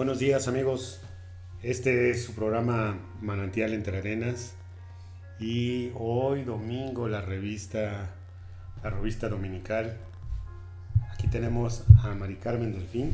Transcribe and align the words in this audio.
Buenos 0.00 0.18
días 0.18 0.48
amigos, 0.48 1.02
este 1.62 2.08
es 2.08 2.24
su 2.24 2.34
programa 2.34 2.98
Manantial 3.20 3.74
entre 3.74 3.98
Arenas 3.98 4.54
y 5.38 5.92
hoy 5.94 6.42
domingo 6.42 7.06
la 7.06 7.20
revista, 7.20 8.08
la 8.82 8.88
revista 8.88 9.28
dominical. 9.28 9.98
Aquí 11.12 11.28
tenemos 11.28 11.84
a 12.02 12.14
Mari 12.14 12.36
Carmen 12.36 12.72
Delfín. 12.72 13.12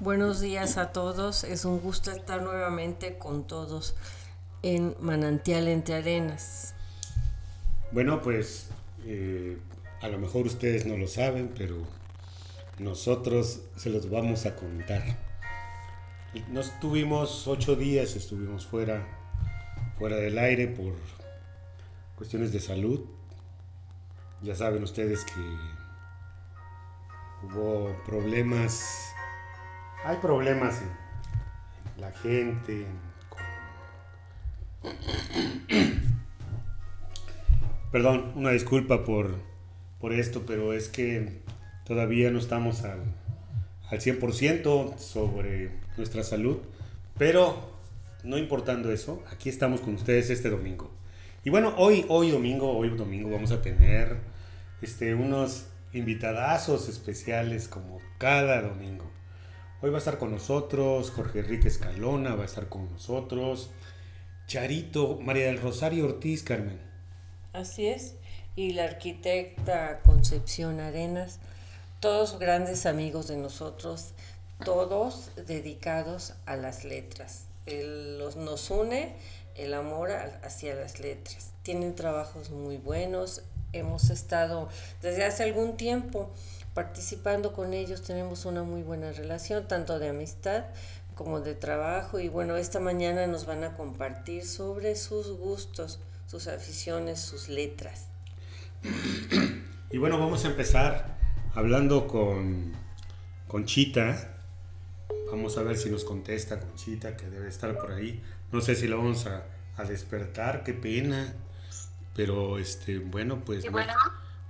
Buenos 0.00 0.40
días 0.40 0.78
a 0.78 0.92
todos, 0.92 1.44
es 1.44 1.66
un 1.66 1.78
gusto 1.78 2.10
estar 2.10 2.40
nuevamente 2.40 3.18
con 3.18 3.46
todos 3.46 3.94
en 4.62 4.96
Manantial 5.00 5.68
entre 5.68 5.96
Arenas. 5.96 6.74
Bueno, 7.92 8.22
pues 8.22 8.68
eh, 9.04 9.58
a 10.00 10.08
lo 10.08 10.16
mejor 10.16 10.46
ustedes 10.46 10.86
no 10.86 10.96
lo 10.96 11.06
saben, 11.06 11.52
pero 11.54 11.76
nosotros 12.78 13.60
se 13.76 13.90
los 13.90 14.08
vamos 14.08 14.46
a 14.46 14.56
contar. 14.56 15.23
Nos 16.50 16.80
tuvimos 16.80 17.46
ocho 17.46 17.76
días, 17.76 18.16
estuvimos 18.16 18.66
fuera, 18.66 19.06
fuera 19.98 20.16
del 20.16 20.36
aire 20.36 20.66
por 20.66 20.94
cuestiones 22.16 22.52
de 22.52 22.58
salud. 22.58 23.04
Ya 24.42 24.56
saben 24.56 24.82
ustedes 24.82 25.24
que 25.24 25.40
hubo 27.46 27.96
problemas, 28.04 29.14
hay 30.04 30.16
problemas 30.16 30.82
en, 30.82 30.90
la 32.00 32.10
gente, 32.10 32.84
Perdón, 37.92 38.32
una 38.34 38.50
disculpa 38.50 39.04
por, 39.04 39.36
por 40.00 40.12
esto, 40.12 40.42
pero 40.44 40.72
es 40.72 40.88
que 40.88 41.42
todavía 41.84 42.32
no 42.32 42.40
estamos 42.40 42.82
al, 42.82 43.04
al 43.94 44.00
100% 44.00 44.98
sobre 44.98 45.70
nuestra 45.96 46.22
salud, 46.22 46.58
pero 47.16 47.72
no 48.24 48.38
importando 48.38 48.92
eso, 48.92 49.22
aquí 49.30 49.48
estamos 49.48 49.80
con 49.80 49.94
ustedes 49.94 50.30
este 50.30 50.50
domingo. 50.50 50.90
Y 51.44 51.50
bueno, 51.50 51.74
hoy, 51.76 52.04
hoy 52.08 52.30
domingo, 52.30 52.76
hoy 52.76 52.90
domingo 52.90 53.30
vamos 53.30 53.52
a 53.52 53.60
tener 53.62 54.16
este, 54.82 55.14
unos 55.14 55.66
invitadazos 55.92 56.88
especiales 56.88 57.68
como 57.68 58.00
cada 58.18 58.62
domingo. 58.62 59.10
Hoy 59.80 59.90
va 59.90 59.96
a 59.96 59.98
estar 59.98 60.18
con 60.18 60.30
nosotros 60.30 61.10
Jorge 61.10 61.40
Enrique 61.40 61.68
Escalona, 61.68 62.34
va 62.34 62.42
a 62.42 62.46
estar 62.46 62.68
con 62.68 62.90
nosotros 62.90 63.70
Charito, 64.46 65.18
María 65.20 65.46
del 65.46 65.60
Rosario 65.60 66.06
Ortiz, 66.06 66.42
Carmen. 66.42 66.78
Así 67.52 67.86
es, 67.86 68.16
y 68.56 68.72
la 68.72 68.84
arquitecta 68.84 70.00
Concepción 70.02 70.80
Arenas 70.80 71.40
todos 72.00 72.38
grandes 72.38 72.86
amigos 72.86 73.28
de 73.28 73.36
nosotros, 73.36 74.12
todos 74.64 75.30
dedicados 75.46 76.34
a 76.46 76.56
las 76.56 76.84
letras. 76.84 77.46
nos 78.36 78.70
une 78.70 79.16
el 79.54 79.74
amor 79.74 80.10
hacia 80.42 80.74
las 80.74 81.00
letras. 81.00 81.50
Tienen 81.62 81.94
trabajos 81.94 82.50
muy 82.50 82.76
buenos. 82.76 83.42
Hemos 83.72 84.10
estado 84.10 84.68
desde 85.02 85.24
hace 85.24 85.42
algún 85.42 85.76
tiempo 85.76 86.30
participando 86.74 87.52
con 87.52 87.72
ellos. 87.72 88.02
Tenemos 88.02 88.44
una 88.44 88.62
muy 88.62 88.82
buena 88.82 89.12
relación, 89.12 89.66
tanto 89.66 89.98
de 89.98 90.08
amistad 90.08 90.64
como 91.14 91.40
de 91.40 91.54
trabajo. 91.54 92.18
Y 92.18 92.28
bueno, 92.28 92.56
esta 92.56 92.80
mañana 92.80 93.26
nos 93.26 93.46
van 93.46 93.64
a 93.64 93.74
compartir 93.74 94.46
sobre 94.46 94.96
sus 94.96 95.30
gustos, 95.38 96.00
sus 96.26 96.48
aficiones, 96.48 97.20
sus 97.20 97.48
letras. 97.48 98.06
Y 99.90 99.98
bueno, 99.98 100.18
vamos 100.18 100.44
a 100.44 100.48
empezar 100.48 101.16
hablando 101.54 102.06
con 102.06 102.72
Conchita. 103.48 104.30
Vamos 105.30 105.56
a 105.58 105.62
ver 105.62 105.76
si 105.76 105.90
nos 105.90 106.04
contesta 106.04 106.60
Conchita, 106.60 107.16
que 107.16 107.26
debe 107.26 107.48
estar 107.48 107.76
por 107.76 107.92
ahí. 107.92 108.22
No 108.52 108.60
sé 108.60 108.74
si 108.74 108.86
lo 108.86 108.98
vamos 108.98 109.26
a, 109.26 109.44
despertar, 109.84 110.62
qué 110.62 110.72
pena. 110.72 111.34
Pero 112.14 112.58
este, 112.58 112.98
bueno, 112.98 113.42
pues. 113.44 113.64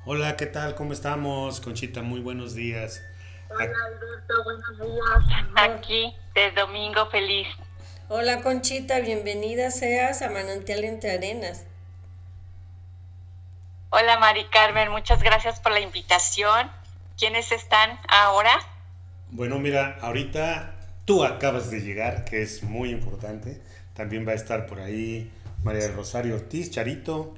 Hola, 0.04 0.36
¿qué 0.36 0.46
tal? 0.46 0.74
¿Cómo 0.74 0.92
estamos, 0.92 1.60
Conchita? 1.60 2.02
Muy 2.02 2.20
buenos 2.20 2.54
días. 2.54 3.02
Hola, 3.48 3.64
Alberto, 3.64 4.44
buenos 4.44 4.78
días. 4.78 5.44
Aquí, 5.56 6.14
de 6.34 6.50
domingo 6.52 7.06
feliz. 7.06 7.48
Hola, 8.08 8.42
Conchita, 8.42 9.00
bienvenida 9.00 9.70
seas 9.70 10.20
a 10.20 10.28
Manantial 10.28 10.84
Entre 10.84 11.12
Arenas. 11.12 11.64
Hola, 13.88 14.18
Mari 14.18 14.44
Carmen, 14.50 14.90
muchas 14.90 15.22
gracias 15.22 15.60
por 15.60 15.72
la 15.72 15.80
invitación. 15.80 16.70
¿Quiénes 17.16 17.52
están 17.52 17.98
ahora? 18.08 18.58
Bueno, 19.30 19.60
mira, 19.60 19.98
ahorita 20.00 20.74
tú 21.04 21.22
acabas 21.22 21.70
de 21.70 21.80
llegar, 21.80 22.24
que 22.24 22.42
es 22.42 22.64
muy 22.64 22.90
importante. 22.90 23.62
También 23.94 24.26
va 24.26 24.32
a 24.32 24.34
estar 24.34 24.66
por 24.66 24.80
ahí 24.80 25.30
María 25.62 25.82
del 25.82 25.94
Rosario 25.94 26.34
Ortiz, 26.34 26.72
Charito, 26.72 27.34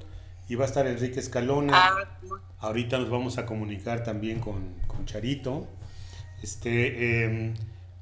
y 0.49 0.55
va 0.55 0.65
a 0.65 0.67
estar 0.67 0.87
Enrique 0.87 1.19
Escalona. 1.19 1.73
Ah, 1.75 1.93
ahorita 2.59 2.97
nos 2.97 3.11
vamos 3.11 3.37
a 3.37 3.45
comunicar 3.45 4.03
también 4.03 4.39
con, 4.39 4.75
Charito. 5.05 5.67
Este, 6.41 7.25
em, 7.25 7.53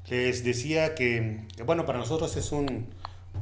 les 0.10 0.46
decía 0.46 0.96
que, 0.96 1.46
bueno, 1.66 1.86
para 1.86 2.00
nosotros 2.00 2.38
es 2.38 2.54
un, 2.54 2.88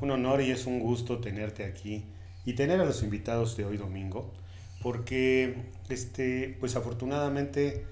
un 0.02 0.12
honor 0.12 0.42
y 0.42 0.50
es 0.50 0.66
un 0.66 0.80
gusto 0.80 1.20
tenerte 1.20 1.66
aquí 1.66 2.06
y 2.46 2.54
tener 2.54 2.82
a 2.82 2.86
los 2.86 3.04
invitados 3.04 3.56
de 3.58 3.66
hoy 3.66 3.78
domingo, 3.78 4.34
porque, 4.82 5.56
este, 5.90 6.58
pues 6.60 6.76
afortunadamente, 6.76 7.86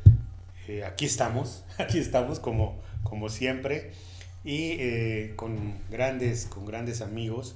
eh, 0.67 0.83
aquí 0.83 1.05
estamos, 1.05 1.63
aquí 1.77 1.99
estamos 1.99 2.39
como, 2.39 2.81
como 3.03 3.29
siempre 3.29 3.91
y 4.43 4.71
eh, 4.79 5.33
con, 5.35 5.75
grandes, 5.89 6.45
con 6.45 6.65
grandes 6.65 7.01
amigos 7.01 7.55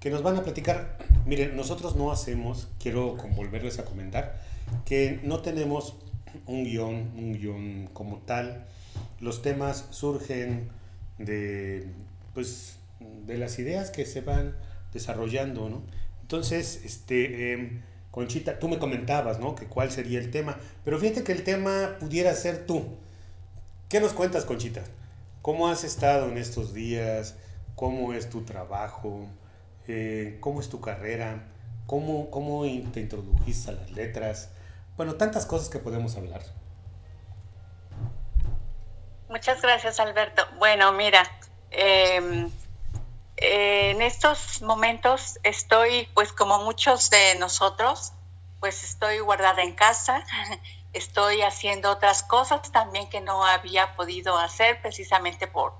que 0.00 0.10
nos 0.10 0.22
van 0.22 0.36
a 0.36 0.42
platicar. 0.42 0.98
Miren, 1.24 1.56
nosotros 1.56 1.96
no 1.96 2.12
hacemos, 2.12 2.68
quiero 2.78 3.16
volverles 3.16 3.78
a 3.78 3.84
comentar, 3.84 4.38
que 4.84 5.18
no 5.22 5.40
tenemos 5.40 5.96
un 6.46 6.64
guion, 6.64 7.12
un 7.16 7.32
guion 7.32 7.88
como 7.92 8.18
tal. 8.18 8.66
Los 9.20 9.40
temas 9.40 9.86
surgen 9.90 10.68
de, 11.18 11.86
pues, 12.34 12.78
de 13.26 13.38
las 13.38 13.58
ideas 13.58 13.90
que 13.90 14.04
se 14.04 14.20
van 14.20 14.54
desarrollando, 14.92 15.70
¿no? 15.70 15.82
Entonces, 16.20 16.82
este, 16.84 17.52
em, 17.52 17.82
Conchita, 18.14 18.60
tú 18.60 18.68
me 18.68 18.78
comentabas, 18.78 19.40
¿no? 19.40 19.56
Que 19.56 19.66
cuál 19.66 19.90
sería 19.90 20.20
el 20.20 20.30
tema. 20.30 20.56
Pero 20.84 21.00
fíjate 21.00 21.24
que 21.24 21.32
el 21.32 21.42
tema 21.42 21.96
pudiera 21.98 22.32
ser 22.34 22.64
tú. 22.64 22.96
¿Qué 23.88 23.98
nos 23.98 24.12
cuentas, 24.12 24.44
Conchita? 24.44 24.82
¿Cómo 25.42 25.66
has 25.66 25.82
estado 25.82 26.28
en 26.28 26.38
estos 26.38 26.72
días? 26.72 27.34
¿Cómo 27.74 28.12
es 28.12 28.30
tu 28.30 28.44
trabajo? 28.44 29.26
Eh, 29.88 30.38
¿Cómo 30.38 30.60
es 30.60 30.68
tu 30.68 30.80
carrera? 30.80 31.42
¿Cómo, 31.88 32.30
¿Cómo 32.30 32.62
te 32.92 33.00
introdujiste 33.00 33.72
a 33.72 33.74
las 33.74 33.90
letras? 33.90 34.50
Bueno, 34.96 35.16
tantas 35.16 35.44
cosas 35.44 35.68
que 35.68 35.80
podemos 35.80 36.16
hablar. 36.16 36.42
Muchas 39.28 39.60
gracias, 39.60 39.98
Alberto. 39.98 40.44
Bueno, 40.60 40.92
mira, 40.92 41.28
em, 43.36 43.96
en 43.96 44.02
estos 44.02 44.62
momentos 44.62 45.38
estoy, 45.42 46.08
pues 46.14 46.32
como 46.32 46.58
muchos 46.58 47.10
de 47.10 47.36
nosotros, 47.36 48.12
pues 48.60 48.82
estoy 48.84 49.18
guardada 49.18 49.62
en 49.62 49.74
casa, 49.74 50.24
estoy 50.92 51.42
haciendo 51.42 51.90
otras 51.90 52.22
cosas 52.22 52.72
también 52.72 53.08
que 53.08 53.20
no 53.20 53.44
había 53.44 53.94
podido 53.96 54.38
hacer 54.38 54.80
precisamente 54.80 55.46
por, 55.46 55.74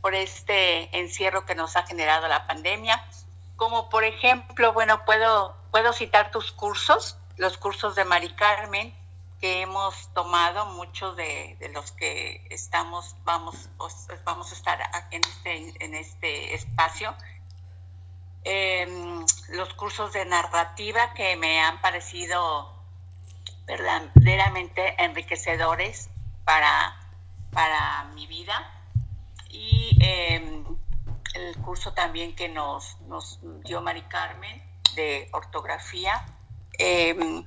por 0.00 0.14
este 0.14 0.96
encierro 0.98 1.46
que 1.46 1.54
nos 1.54 1.76
ha 1.76 1.84
generado 1.84 2.28
la 2.28 2.46
pandemia. 2.46 3.04
Como 3.56 3.88
por 3.88 4.04
ejemplo, 4.04 4.72
bueno, 4.72 5.04
puedo, 5.04 5.56
puedo 5.70 5.92
citar 5.92 6.30
tus 6.30 6.52
cursos, 6.52 7.16
los 7.36 7.58
cursos 7.58 7.94
de 7.94 8.04
Mari 8.04 8.34
Carmen, 8.34 8.94
que 9.40 9.62
hemos 9.62 10.12
tomado, 10.14 10.66
muchos 10.66 11.16
de, 11.16 11.56
los 11.72 11.92
que 11.92 12.46
estamos, 12.50 13.16
vamos, 13.24 13.68
vamos 14.24 14.50
a 14.52 14.54
estar 14.54 14.78
en 15.10 15.22
este, 15.24 15.84
en 15.84 15.94
este 15.94 16.54
espacio. 16.54 17.14
Em, 18.44 19.24
los 19.50 19.74
cursos 19.74 20.12
de 20.12 20.24
narrativa 20.24 21.12
que 21.14 21.36
me 21.36 21.60
han 21.60 21.80
parecido 21.80 22.72
verdaderamente 23.66 25.02
enriquecedores 25.02 26.08
para, 26.44 26.96
para 27.52 28.04
mi 28.14 28.26
vida. 28.26 28.74
Y 29.50 29.98
em, 30.00 30.64
el 31.34 31.56
curso 31.58 31.92
también 31.92 32.34
que 32.34 32.48
nos, 32.48 33.00
nos 33.02 33.38
dio 33.64 33.80
Mari 33.82 34.02
Carmen 34.02 34.62
de 34.94 35.28
ortografía. 35.32 36.24
Em, 36.78 37.44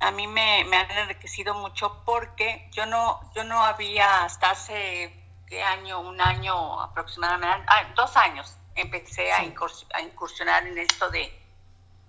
a 0.00 0.10
mí 0.10 0.26
me, 0.26 0.64
me, 0.64 0.78
han 0.78 0.90
enriquecido 0.90 1.54
mucho 1.54 2.02
porque 2.04 2.68
yo 2.72 2.86
no, 2.86 3.20
yo 3.34 3.44
no 3.44 3.62
había 3.62 4.24
hasta 4.24 4.50
hace, 4.50 5.14
¿qué 5.46 5.62
año? 5.62 6.00
Un 6.00 6.20
año 6.20 6.80
aproximadamente, 6.80 7.66
ah, 7.68 7.92
dos 7.94 8.16
años, 8.16 8.56
empecé 8.74 9.30
a, 9.30 9.44
incursionar 9.44 10.66
en 10.66 10.78
esto 10.78 11.10
de, 11.10 11.32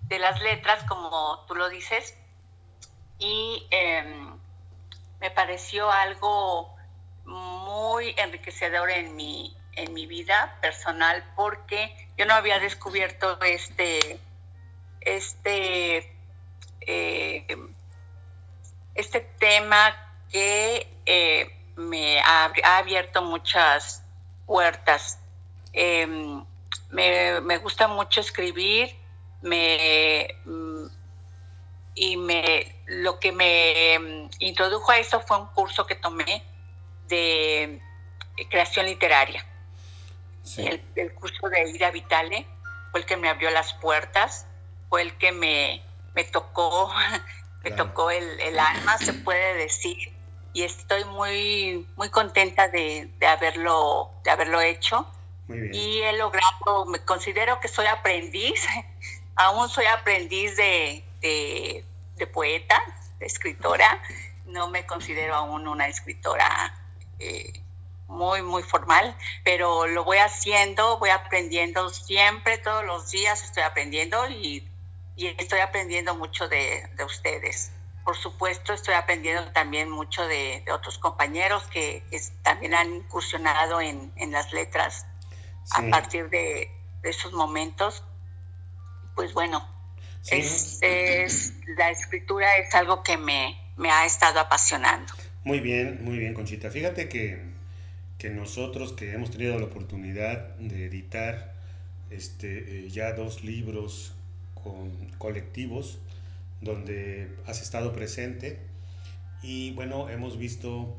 de, 0.02 0.18
las 0.18 0.40
letras, 0.40 0.82
como 0.84 1.44
tú 1.46 1.54
lo 1.54 1.68
dices, 1.68 2.16
y 3.18 3.66
em, 3.70 4.38
me 5.20 5.30
pareció 5.30 5.90
algo 5.90 6.74
muy 7.24 8.14
enriquecedor 8.16 8.90
en 8.90 9.14
mi, 9.14 9.54
en 9.76 9.92
mi 9.92 10.06
vida 10.06 10.58
personal 10.60 11.24
porque 11.36 12.08
yo 12.16 12.24
no 12.24 12.34
había 12.34 12.58
descubierto 12.58 13.38
este, 13.42 14.18
este, 15.02 15.98
eh, 16.80 17.44
este 17.48 17.71
tema 19.62 19.96
que 20.28 20.88
eh, 21.06 21.48
me 21.76 22.20
ha, 22.20 22.50
abierto 22.78 23.22
muchas 23.22 24.02
puertas. 24.44 25.20
Em, 25.72 26.44
me, 26.90 27.58
gusta 27.58 27.86
mucho 27.86 28.20
escribir, 28.20 28.94
me, 29.40 30.28
mm, 30.44 30.86
y 31.94 32.16
me, 32.16 32.74
lo 32.86 33.20
que 33.20 33.30
me 33.30 33.94
em, 33.94 34.28
introdujo 34.40 34.90
a 34.90 34.98
eso 34.98 35.20
fue 35.20 35.38
un 35.38 35.46
curso 35.48 35.86
que 35.86 35.94
tomé 35.94 36.42
de 37.08 37.80
creación 38.50 38.86
literaria. 38.86 39.46
El, 40.56 41.14
curso 41.14 41.48
de 41.48 41.70
Ida 41.70 41.92
Vitale 41.92 42.46
fue 42.90 43.00
el 43.00 43.06
que 43.06 43.16
me 43.16 43.28
abrió 43.28 43.48
las 43.50 43.74
puertas, 43.74 44.46
fue 44.88 45.02
el 45.02 45.16
que 45.18 45.30
me, 45.30 45.82
me 46.14 46.24
tocó, 46.24 46.92
me 47.64 47.70
tocó 47.72 48.10
el, 48.10 48.40
el, 48.40 48.58
alma, 48.58 48.98
se 48.98 49.12
puede 49.12 49.54
decir, 49.54 49.96
y 50.52 50.62
estoy 50.62 51.04
muy, 51.04 51.86
muy 51.96 52.10
contenta 52.10 52.68
de, 52.68 53.10
de 53.18 53.26
haberlo, 53.26 54.10
de 54.24 54.30
haberlo 54.30 54.60
hecho. 54.60 55.06
Y 55.48 55.98
he 56.00 56.14
logrado, 56.14 56.86
me 56.86 57.00
considero 57.00 57.60
que 57.60 57.68
soy 57.68 57.86
aprendiz, 57.86 58.66
aún 59.34 59.68
soy 59.68 59.84
aprendiz 59.84 60.56
de, 60.56 61.04
de, 61.20 61.84
de 62.16 62.26
poeta, 62.26 62.80
de 63.18 63.26
escritora, 63.26 64.00
no 64.46 64.68
me 64.68 64.86
considero 64.86 65.34
aún 65.34 65.68
una 65.68 65.88
escritora 65.88 66.74
eh, 67.18 67.52
muy, 68.08 68.42
muy 68.42 68.62
formal, 68.62 69.16
pero 69.44 69.86
lo 69.86 70.04
voy 70.04 70.18
haciendo, 70.18 70.98
voy 70.98 71.10
aprendiendo 71.10 71.90
siempre, 71.90 72.58
todos 72.58 72.84
los 72.84 73.10
días 73.10 73.42
estoy 73.42 73.62
aprendiendo 73.62 74.28
y, 74.28 74.68
estoy 75.26 75.60
aprendiendo 75.60 76.14
mucho 76.14 76.48
de, 76.48 76.88
ustedes. 77.04 77.72
Por 78.04 78.16
supuesto, 78.16 78.72
estoy 78.72 78.94
aprendiendo 78.94 79.50
también 79.52 79.90
mucho 79.90 80.26
de, 80.26 80.64
otros 80.72 80.98
compañeros 80.98 81.64
que, 81.64 82.02
también 82.42 82.74
han 82.74 82.94
incursionado 82.94 83.80
en, 83.80 84.12
las 84.30 84.52
letras 84.52 85.06
a 85.72 85.82
partir 85.90 86.28
de, 86.30 86.70
esos 87.02 87.32
momentos. 87.32 88.04
Pues 89.14 89.34
bueno, 89.34 89.68
es, 90.30 90.80
la 91.76 91.90
escritura 91.90 92.56
es 92.56 92.74
algo 92.74 93.02
que 93.02 93.16
me, 93.16 93.58
me 93.76 93.90
ha 93.90 94.06
estado 94.06 94.40
apasionando. 94.40 95.12
Muy 95.44 95.60
bien, 95.60 96.04
muy 96.04 96.18
bien, 96.18 96.34
Conchita. 96.34 96.70
Fíjate 96.70 97.08
que 97.08 97.52
que 98.22 98.30
nosotros 98.30 98.92
que 98.92 99.14
hemos 99.14 99.32
tenido 99.32 99.58
la 99.58 99.64
oportunidad 99.64 100.54
de 100.54 100.86
editar 100.86 101.54
este, 102.08 102.84
eh, 102.84 102.88
ya 102.88 103.14
dos 103.14 103.42
libros 103.42 104.14
con 104.62 104.90
colectivos 105.18 105.98
donde 106.60 107.34
has 107.46 107.60
estado 107.62 107.92
presente 107.92 108.60
y 109.42 109.72
bueno, 109.72 110.08
hemos 110.08 110.38
visto 110.38 110.96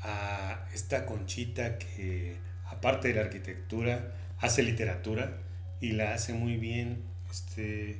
a 0.00 0.66
esta 0.74 1.06
conchita 1.06 1.78
que 1.78 2.36
aparte 2.66 3.08
de 3.08 3.14
la 3.14 3.20
arquitectura 3.22 4.12
hace 4.38 4.62
literatura 4.62 5.38
y 5.80 5.92
la 5.92 6.14
hace 6.14 6.32
muy 6.32 6.56
bien. 6.56 7.02
Este, 7.30 7.98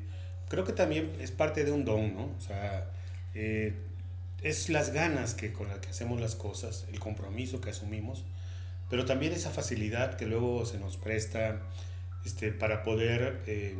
creo 0.48 0.64
que 0.64 0.72
también 0.72 1.12
es 1.20 1.30
parte 1.30 1.64
de 1.64 1.72
un 1.72 1.84
don, 1.84 2.14
¿no? 2.14 2.30
O 2.36 2.40
sea, 2.40 2.90
eh, 3.34 3.74
es 4.42 4.68
las 4.70 4.92
ganas 4.92 5.34
que 5.34 5.52
con 5.52 5.68
las 5.68 5.78
que 5.78 5.88
hacemos 5.88 6.20
las 6.20 6.34
cosas, 6.34 6.86
el 6.90 6.98
compromiso 6.98 7.60
que 7.60 7.70
asumimos 7.70 8.24
pero 8.90 9.04
también 9.04 9.32
esa 9.32 9.50
facilidad 9.50 10.16
que 10.16 10.26
luego 10.26 10.64
se 10.66 10.78
nos 10.78 10.96
presta 10.96 11.60
este, 12.24 12.52
para 12.52 12.82
poder 12.82 13.42
eh, 13.46 13.74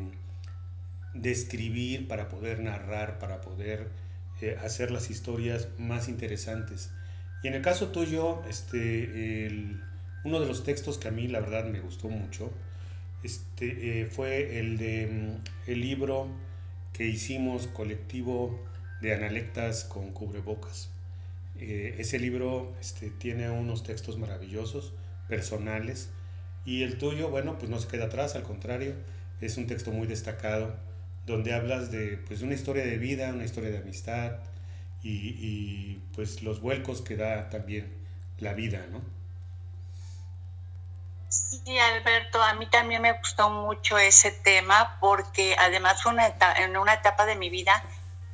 describir, 1.15 2.09
para 2.09 2.29
poder 2.29 2.61
narrar, 2.61 3.19
para 3.19 3.41
poder 3.41 3.89
eh, 4.41 4.57
hacer 4.63 4.91
las 4.91 5.11
historias 5.11 5.69
más 5.79 6.09
interesantes. 6.09 6.91
Y 7.43 7.49
en 7.49 7.55
el 7.55 7.63
caso 7.63 7.89
tuyo, 7.89 8.43
este, 8.49 9.49
uno 10.25 10.41
de 10.41 10.47
los 10.47 10.65
textos 10.65 10.99
que 10.99 11.09
a 11.09 11.11
mí 11.11 11.29
la 11.29 11.41
verdad 11.41 11.67
me 11.67 11.81
gustó 11.81 12.09
mucho 12.09 12.51
este, 13.25 14.03
eh, 14.03 14.07
fue 14.07 14.59
el 14.59 14.77
de 14.77 15.07
mm, 15.07 15.71
el 15.71 15.81
libro 15.81 16.29
que 16.93 17.07
hicimos 17.07 17.67
colectivo 17.69 18.63
de 19.01 19.15
analectas 19.15 19.85
con 19.85 20.13
cubrebocas. 20.13 20.91
Eh, 21.59 21.97
ese 21.99 22.19
libro 22.19 22.75
este, 22.81 23.11
tiene 23.11 23.51
unos 23.51 23.83
textos 23.83 24.19
maravillosos, 24.19 24.93
personales, 25.27 26.11
y 26.67 26.83
el 26.83 26.99
tuyo, 26.99 27.31
bueno, 27.31 27.59
pues 27.59 27.71
no 27.71 27.79
se 27.79 27.89
queda 27.89 28.07
atrás, 28.07 28.37
al 28.37 28.43
contrario, 28.43 28.95
es 29.41 29.57
un 29.57 29.67
texto 29.67 29.91
muy 29.91 30.07
destacado, 30.07 30.77
donde 31.27 31.55
hablas 31.55 31.91
de 31.91 32.19
pues, 32.27 32.43
una 32.43 32.55
historia 32.55 32.85
de 32.85 32.99
vida, 32.99 33.31
una 33.33 33.45
historia 33.45 33.71
de 33.71 33.79
amistad, 33.79 34.33
y, 35.07 36.01
pues 36.15 36.43
los 36.43 36.61
vuelcos 36.61 37.03
que 37.03 37.17
da 37.17 37.51
también 37.51 37.95
la 38.39 38.55
vida, 38.55 38.87
¿no? 38.91 39.03
Sí, 41.29 41.79
Alberto, 41.79 42.43
a 42.43 42.55
mí 42.55 42.67
también 42.71 43.03
me 43.03 43.13
gustó 43.13 43.51
mucho 43.51 43.99
ese 43.99 44.31
tema 44.31 44.97
porque 45.01 45.57
además 45.59 46.03
fue 46.03 46.13
una 46.13 46.35
en 46.57 46.77
una 46.77 46.95
etapa 46.95 47.27
de 47.27 47.37
mi 47.37 47.51
vida 47.51 47.85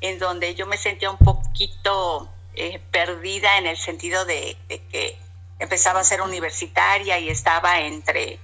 en 0.00 0.19
donde 0.19 0.54
yo 0.54 0.66
me 0.66 0.76
sentía 0.76 1.10
un 1.10 1.19
poquito 1.19 2.31
eh, 2.54 2.81
perdida 2.90 3.58
en 3.58 3.66
el 3.66 3.76
sentido 3.76 4.25
de, 4.25 4.56
que 4.69 5.19
empezaba 5.58 6.00
a 6.00 6.04
ser 6.04 6.22
universitaria 6.22 7.19
y 7.19 7.28
estaba 7.28 7.81
entre, 7.81 8.38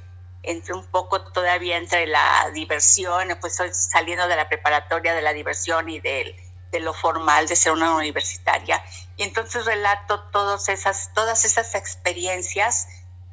entre 0.46 0.74
un 0.74 0.84
poco 0.84 1.20
todavía 1.32 1.76
entre 1.76 2.06
la 2.06 2.50
diversión, 2.54 3.36
pues 3.40 3.58
saliendo 3.72 4.28
de 4.28 4.36
la 4.36 4.48
preparatoria 4.48 5.12
de 5.12 5.22
la 5.22 5.32
diversión 5.32 5.88
y 5.88 6.00
de, 6.00 6.34
lo 6.80 6.92
formal 6.92 7.48
de 7.48 7.56
ser 7.56 7.72
una 7.72 7.94
universitaria. 7.96 8.84
Y 9.16 9.22
entonces 9.22 9.64
relato 9.64 10.20
todas 10.30 10.68
esas, 10.68 11.10
todas 11.14 11.46
esas 11.46 11.74
experiencias 11.74 12.86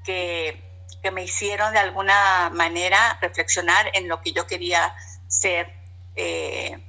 que, 0.06 0.64
que 1.02 1.12
me 1.12 1.24
hicieron 1.24 1.74
de 1.74 1.80
alguna 1.80 2.50
manera 2.54 3.18
reflexionar 3.22 3.92
en 3.94 4.08
lo 4.08 4.22
que 4.22 4.32
yo 4.32 4.48
quería 4.48 4.96
ser, 5.28 5.74
eh, 6.16 6.80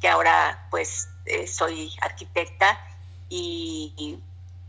que 0.00 0.08
ahora 0.08 0.68
pues 0.70 1.08
eh, 1.26 1.46
soy 1.46 1.92
arquitecta 2.00 2.80
y, 3.28 4.20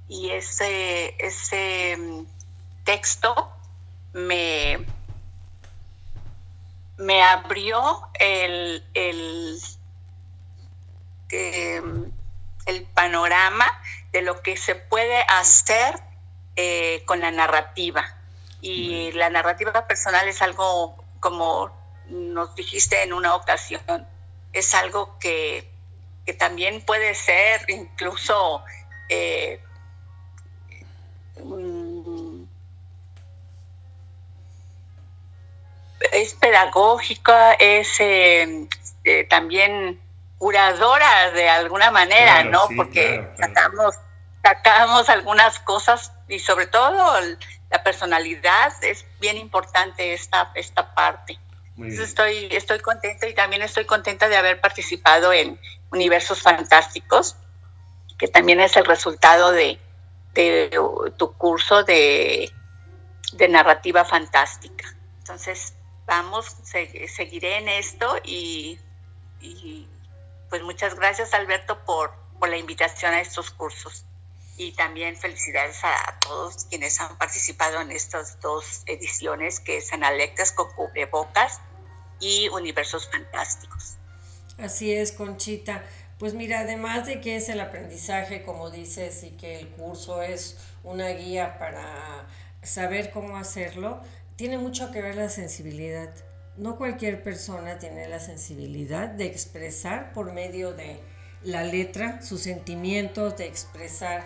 ese, 0.09 1.15
ese 1.19 1.97
mm, 1.97 2.25
texto 2.83 3.51
me, 4.13 4.85
me 6.97 7.23
abrió 7.23 8.09
el, 8.19 8.83
el, 8.93 9.59
em, 11.29 12.11
el, 12.65 12.83
panorama 12.93 13.65
de 14.11 14.21
lo 14.21 14.41
que 14.41 14.57
se 14.57 14.75
puede 14.75 15.21
hacer 15.27 15.99
eh, 16.55 17.03
con 17.05 17.19
la 17.19 17.31
narrativa. 17.31 18.05
Y 18.61 19.11
la 19.11 19.29
narrativa 19.29 19.85
personal 19.85 20.27
es 20.27 20.41
algo, 20.41 21.03
como 21.19 21.71
nos 22.07 22.55
dijiste 22.55 23.03
en 23.03 23.13
una 23.13 23.35
ocasión, 23.35 24.07
es 24.53 24.73
algo 24.73 25.19
que 25.19 25.69
que 26.25 26.33
también 26.33 26.81
puede 26.81 27.13
ser 27.13 27.69
incluso 27.69 28.63
eh, 29.09 29.61
mm, 31.37 31.74
es 36.11 36.33
pedagógica, 36.33 37.53
es 37.53 37.99
eh, 37.99 38.67
eh, 39.03 39.23
también 39.29 39.99
curadora 40.37 41.31
de 41.31 41.49
alguna 41.49 41.91
manera, 41.91 42.43
¿no? 42.43 42.67
Porque 42.75 43.27
Sacamos, 43.37 43.95
sacamos 44.43 45.09
algunas 45.09 45.59
cosas 45.59 46.11
y 46.27 46.39
sobre 46.39 46.67
todo 46.67 47.19
la 47.69 47.83
personalidad 47.83 48.73
es 48.83 49.05
bien 49.19 49.37
importante 49.37 50.13
esta, 50.13 50.51
esta 50.55 50.93
parte. 50.93 51.39
estoy, 51.77 52.47
estoy 52.51 52.79
contenta 52.79 53.27
y 53.27 53.33
también 53.33 53.61
estoy 53.61 53.85
contenta 53.85 54.27
de 54.27 54.37
haber 54.37 54.61
participado 54.61 55.33
en, 55.33 55.59
Universos 55.91 56.41
Fantásticos, 56.41 57.37
que 58.17 58.27
también 58.27 58.59
es 58.59 58.75
el 58.77 58.85
resultado 58.85 59.51
de, 59.51 59.79
tu 61.17 61.33
curso 61.33 61.83
de, 61.83 62.51
narrativa 63.49 64.03
fantástica. 64.05 64.93
Entonces, 65.19 65.74
vamos, 66.05 66.55
seguiré 66.63 67.57
en 67.57 67.69
esto 67.69 68.17
y, 68.23 68.79
pues 70.49 70.63
muchas 70.63 70.95
gracias 70.95 71.33
Alberto 71.33 71.83
por, 71.85 72.13
por 72.39 72.49
la 72.49 72.57
invitación 72.57 73.13
a 73.13 73.21
estos 73.21 73.51
cursos 73.51 74.05
y 74.57 74.71
también 74.71 75.17
felicidades 75.17 75.83
a 75.83 76.17
todos 76.19 76.65
quienes 76.65 76.99
han 77.01 77.17
participado 77.17 77.81
en 77.81 77.91
estas 77.91 78.39
dos 78.39 78.83
ediciones 78.85 79.59
que 79.59 79.77
es 79.77 79.91
Analectas 79.91 80.51
con 80.51 80.71
cubrebocas 80.71 81.59
y 82.19 82.47
Universos 82.49 83.09
Fantásticos. 83.11 83.97
Así 84.57 84.93
es, 84.93 85.11
Conchita. 85.11 85.83
Pues 86.17 86.33
mira, 86.33 86.61
además 86.61 87.05
de 87.05 87.19
que 87.19 87.35
es 87.35 87.49
el 87.49 87.59
aprendizaje, 87.59 88.43
como 88.43 88.69
dices, 88.69 89.23
y 89.23 89.31
que 89.31 89.59
el 89.59 89.67
curso 89.69 90.21
es 90.21 90.57
una 90.83 91.09
guía 91.09 91.59
para 91.59 92.25
saber 92.61 93.11
cómo 93.11 93.35
hacerlo, 93.35 94.01
tiene 94.35 94.57
mucho 94.57 94.91
que 94.91 95.01
ver 95.01 95.15
la 95.15 95.29
sensibilidad. 95.29 96.09
No 96.57 96.77
cualquier 96.77 97.23
persona 97.23 97.77
tiene 97.79 98.07
la 98.07 98.19
sensibilidad 98.19 99.09
de 99.09 99.25
expresar 99.25 100.13
por 100.13 100.33
medio 100.33 100.73
de 100.73 100.99
la 101.43 101.63
letra 101.63 102.21
sus 102.21 102.41
sentimientos, 102.41 103.37
de 103.37 103.45
expresar 103.45 104.23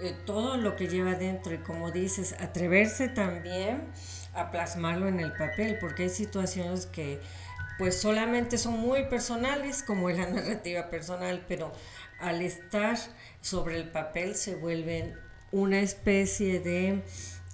eh, 0.00 0.14
todo 0.26 0.56
lo 0.56 0.76
que 0.76 0.88
lleva 0.88 1.14
dentro 1.14 1.54
y 1.54 1.58
como 1.58 1.90
dices, 1.90 2.34
atreverse 2.40 3.08
también 3.08 3.82
a 4.34 4.50
plasmarlo 4.50 5.08
en 5.08 5.20
el 5.20 5.32
papel, 5.32 5.78
porque 5.80 6.04
hay 6.04 6.10
situaciones 6.10 6.86
que 6.86 7.20
pues 7.78 8.00
solamente 8.00 8.58
son 8.58 8.78
muy 8.78 9.04
personales, 9.04 9.82
como 9.82 10.10
es 10.10 10.18
la 10.18 10.26
narrativa 10.30 10.90
personal, 10.90 11.44
pero 11.48 11.72
al 12.20 12.42
estar 12.42 12.98
sobre 13.40 13.76
el 13.76 13.88
papel 13.90 14.34
se 14.34 14.56
vuelven 14.56 15.14
una 15.52 15.80
especie 15.80 16.60
de 16.60 17.02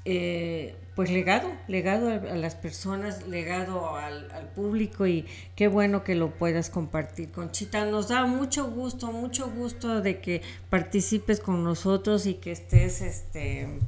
eh, 0.04 0.76
pues 0.94 1.10
legado, 1.10 1.50
legado 1.66 2.08
a, 2.08 2.36
las 2.36 2.54
personas, 2.54 3.26
legado 3.26 3.96
al, 3.96 4.50
público 4.54 5.06
y 5.06 5.26
qué 5.56 5.66
bueno 5.66 6.04
que 6.04 6.14
lo 6.14 6.30
puedas 6.30 6.70
compartir. 6.70 7.32
Conchita, 7.32 7.84
nos 7.86 8.08
da 8.08 8.26
mucho 8.26 8.70
gusto, 8.70 9.10
mucho 9.10 9.50
gusto 9.50 10.02
de 10.02 10.20
que 10.20 10.42
participes 10.70 11.40
con 11.40 11.64
nosotros 11.64 12.26
y 12.26 12.34
que 12.34 12.52
estés 12.52 13.00
este, 13.00 13.80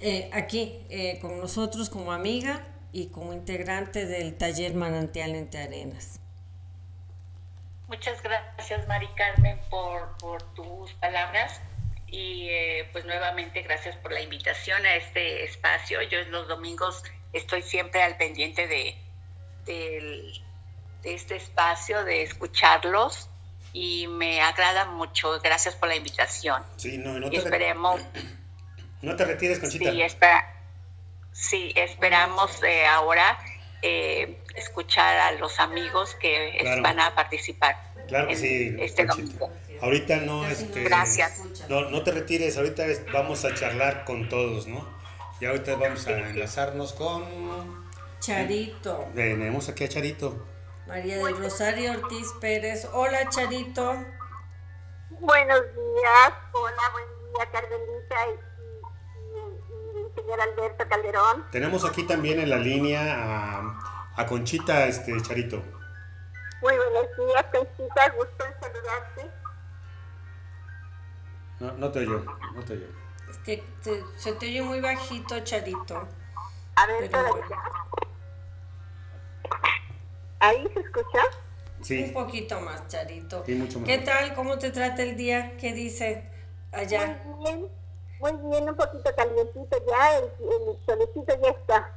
eh, 0.00 0.30
aquí 0.32 0.80
eh, 0.88 1.18
con 1.20 1.38
nosotros 1.38 1.90
como 1.90 2.12
amiga 2.12 2.66
y 2.92 3.06
como 3.06 3.32
integrante 3.32 4.06
del 4.06 4.34
taller 4.34 4.74
Manantial 4.74 5.34
entre 5.34 5.62
Arenas. 5.62 6.18
Muchas 7.86 8.20
gracias, 8.22 8.88
Mari 8.88 9.08
Carmen, 9.14 9.60
por, 9.70 10.16
por 10.18 10.42
tus 10.54 10.92
palabras 10.94 11.60
y 12.14 12.48
eh, 12.48 12.88
pues 12.92 13.04
nuevamente 13.04 13.62
gracias 13.62 13.96
por 13.96 14.12
la 14.12 14.20
invitación 14.20 14.86
a 14.86 14.94
este 14.94 15.44
espacio. 15.44 16.00
Yo 16.02 16.22
los 16.30 16.46
domingos 16.46 17.02
estoy 17.32 17.62
siempre 17.62 18.02
al 18.02 18.16
pendiente 18.16 18.68
de, 18.68 20.32
este 21.02 21.36
espacio, 21.36 22.04
de 22.04 22.22
escucharlos 22.22 23.28
y 23.72 24.06
me 24.06 24.40
agrada 24.42 24.84
mucho. 24.84 25.40
Gracias 25.40 25.74
por 25.74 25.88
la 25.88 25.96
invitación. 25.96 26.62
Sí, 26.76 26.98
no, 26.98 27.18
no 27.18 27.30
te 27.30 27.38
esperemos. 27.38 28.00
No 29.02 29.16
te 29.16 29.26
retires, 29.26 29.58
Conchita. 29.58 29.92
Sí, 29.92 30.06
sí 31.32 31.72
esperamos 31.76 32.62
eh, 32.62 32.86
ahora 32.86 33.38
eh, 33.82 34.38
escuchar 34.54 35.18
a 35.18 35.32
los 35.32 35.60
amigos 35.60 36.14
que 36.14 36.80
van 36.80 36.98
a 37.00 37.14
participar. 37.14 37.76
Claro 38.08 38.28
que 38.28 38.36
sí. 38.36 38.74
Este 38.78 39.04
domingo. 39.04 39.50
Ahorita 39.80 40.16
no, 40.18 40.46
este, 40.46 40.88
No, 41.68 41.90
no 41.90 42.02
te 42.02 42.12
retires, 42.12 42.56
ahorita 42.56 42.84
vamos 43.12 43.44
a 43.44 43.54
charlar 43.54 44.04
con 44.04 44.28
todos, 44.28 44.66
¿no? 44.66 44.86
Y 45.40 45.46
ahorita 45.46 45.76
vamos 45.76 46.06
a 46.06 46.12
enlazarnos 46.12 46.92
con... 46.92 47.84
Charito. 48.20 49.08
Tenemos 49.14 49.68
aquí 49.68 49.84
a 49.84 49.88
Charito. 49.88 50.46
María 50.86 51.18
del 51.18 51.36
Rosario 51.36 51.92
Ortiz 51.92 52.28
Pérez. 52.40 52.88
Hola, 52.92 53.28
Charito. 53.28 53.94
Buenos 55.10 55.60
días. 55.60 56.32
Hola, 56.52 56.82
buen 56.92 57.04
día, 57.32 57.50
Carmelita 57.52 58.16
y, 58.28 59.98
y, 59.98 60.14
señor 60.14 60.40
Alberto 60.40 60.88
Calderón. 60.88 61.44
Tenemos 61.50 61.84
aquí 61.84 62.04
también 62.04 62.40
en 62.40 62.50
la 62.50 62.58
línea 62.58 63.02
a, 63.02 64.14
a 64.16 64.26
Conchita, 64.26 64.86
este, 64.86 65.20
Charito. 65.22 65.62
Muy 66.62 66.76
buenos 66.76 67.06
días, 67.16 67.44
Conchita. 67.52 68.08
Gusto 68.16 68.44
en 68.46 68.60
saludarte. 68.60 69.43
No, 71.64 71.72
no 71.78 71.90
te 71.90 72.00
oyo, 72.00 72.22
no 72.54 72.62
te 72.62 72.74
oyo. 72.74 72.86
Es 73.30 73.38
que 73.38 73.64
se 74.18 74.32
te 74.34 74.46
oye 74.46 74.60
muy 74.60 74.82
bajito, 74.82 75.40
Charito. 75.40 76.06
A 76.76 76.86
ver, 76.86 77.10
¿Ahí 80.40 80.68
se 80.74 80.80
escucha? 80.80 81.20
Sí. 81.80 82.04
Un 82.04 82.12
poquito 82.12 82.60
más, 82.60 82.86
Charito. 82.88 83.42
Sí, 83.46 83.54
mucho 83.54 83.80
más. 83.80 83.88
¿Qué 83.88 83.98
tal? 83.98 84.34
¿Cómo 84.34 84.58
te 84.58 84.72
trata 84.72 85.02
el 85.02 85.16
día? 85.16 85.56
¿Qué 85.56 85.72
dice 85.72 86.28
allá? 86.70 87.22
Muy 87.24 87.44
bien, 87.44 87.68
muy 88.20 88.50
bien, 88.50 88.68
un 88.68 88.76
poquito 88.76 89.10
calientito 89.16 89.76
ya, 89.88 90.18
el, 90.18 90.24
el 90.24 90.84
solecito 90.84 91.42
ya 91.42 91.48
está. 91.48 91.92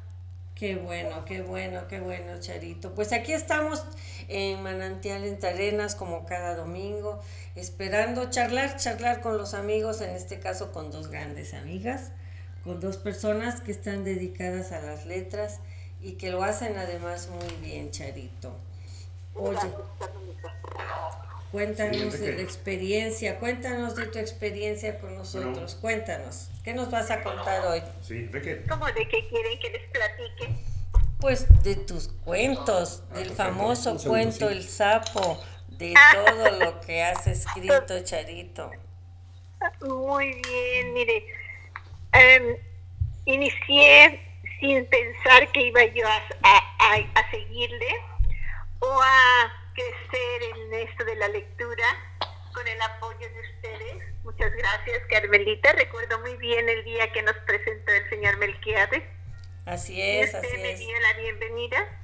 Qué 0.57 0.75
bueno, 0.75 1.23
qué 1.23 1.43
bueno, 1.43 1.87
qué 1.87 1.99
bueno, 1.99 2.39
Charito. 2.39 2.95
Pues 2.95 3.13
aquí 3.13 3.31
estamos 3.31 3.83
en 4.27 4.63
Manantial 4.63 5.23
en 5.23 5.37
Arenas 5.45 5.93
como 5.93 6.25
cada 6.25 6.55
domingo, 6.55 7.21
esperando 7.55 8.31
charlar, 8.31 8.75
charlar 8.77 9.21
con 9.21 9.37
los 9.37 9.53
amigos, 9.53 10.01
en 10.01 10.09
este 10.09 10.39
caso 10.39 10.71
con 10.71 10.89
dos 10.89 11.09
grandes 11.09 11.53
amigas, 11.53 12.09
con 12.63 12.79
dos 12.79 12.97
personas 12.97 13.61
que 13.61 13.71
están 13.71 14.03
dedicadas 14.03 14.71
a 14.71 14.81
las 14.81 15.05
letras 15.05 15.59
y 16.01 16.13
que 16.13 16.31
lo 16.31 16.43
hacen 16.43 16.75
además 16.75 17.29
muy 17.29 17.53
bien, 17.61 17.91
Charito. 17.91 18.57
Oye, 19.35 19.59
Cuéntanos 21.51 22.19
de 22.19 22.33
la 22.33 22.41
experiencia, 22.41 23.39
cuéntanos 23.39 23.95
de 23.95 24.07
tu 24.07 24.19
experiencia 24.19 24.99
con 24.99 25.15
nosotros, 25.15 25.75
cuéntanos, 25.75 26.49
¿qué 26.63 26.73
nos 26.73 26.91
vas 26.91 27.09
a 27.09 27.23
contar 27.23 27.65
hoy? 27.67 27.81
Sí, 28.01 28.23
¿de 28.23 28.41
qué? 28.41 28.65
¿Cómo 28.67 28.85
de 28.87 29.07
qué 29.07 29.27
quieren 29.29 29.57
que 29.59 29.69
les 29.69 29.89
platique? 29.89 30.49
Pues 31.19 31.47
de 31.63 31.77
tus 31.77 32.09
cuentos, 32.25 33.03
ah, 33.11 33.19
del 33.19 33.29
famoso 33.29 33.97
cuento 33.97 34.49
El 34.49 34.67
sapo, 34.67 35.41
de 35.69 35.93
todo 36.13 36.51
lo 36.59 36.81
que 36.81 37.01
has 37.01 37.25
escrito, 37.27 37.99
Charito. 38.03 38.69
Muy 39.81 40.41
bien, 40.41 40.93
mire, 40.93 41.25
em, 42.11 42.57
inicié 43.25 44.19
sin 44.59 44.85
pensar 44.87 45.49
que 45.53 45.67
iba 45.67 45.85
yo 45.85 46.05
a, 46.05 46.17
a, 46.43 46.95
a 47.15 47.31
seguirle 47.31 47.87
o 48.79 49.01
a 49.01 49.66
crecer 49.77 50.43
en 50.55 50.73
esto 50.73 51.05
de 51.05 51.15
la 51.15 51.27
lectura 51.27 51.85
con 52.51 52.67
el 52.67 52.81
apoyo 52.81 53.19
de 53.19 53.39
ustedes. 53.39 54.03
Muchas 54.23 54.51
gracias, 54.55 55.03
Carmelita. 55.07 55.71
Recuerdo 55.73 56.19
muy 56.21 56.35
bien 56.37 56.67
el 56.67 56.83
día 56.83 57.11
que 57.11 57.21
nos 57.21 57.35
presentó 57.45 57.91
el 57.91 58.09
señor 58.09 58.37
Melquiades. 58.37 59.03
Así 59.65 60.01
es, 60.01 60.33
así 60.33 60.57
me 60.57 60.75
dio 60.75 60.99
la 60.99 61.13
bienvenida 61.21 62.01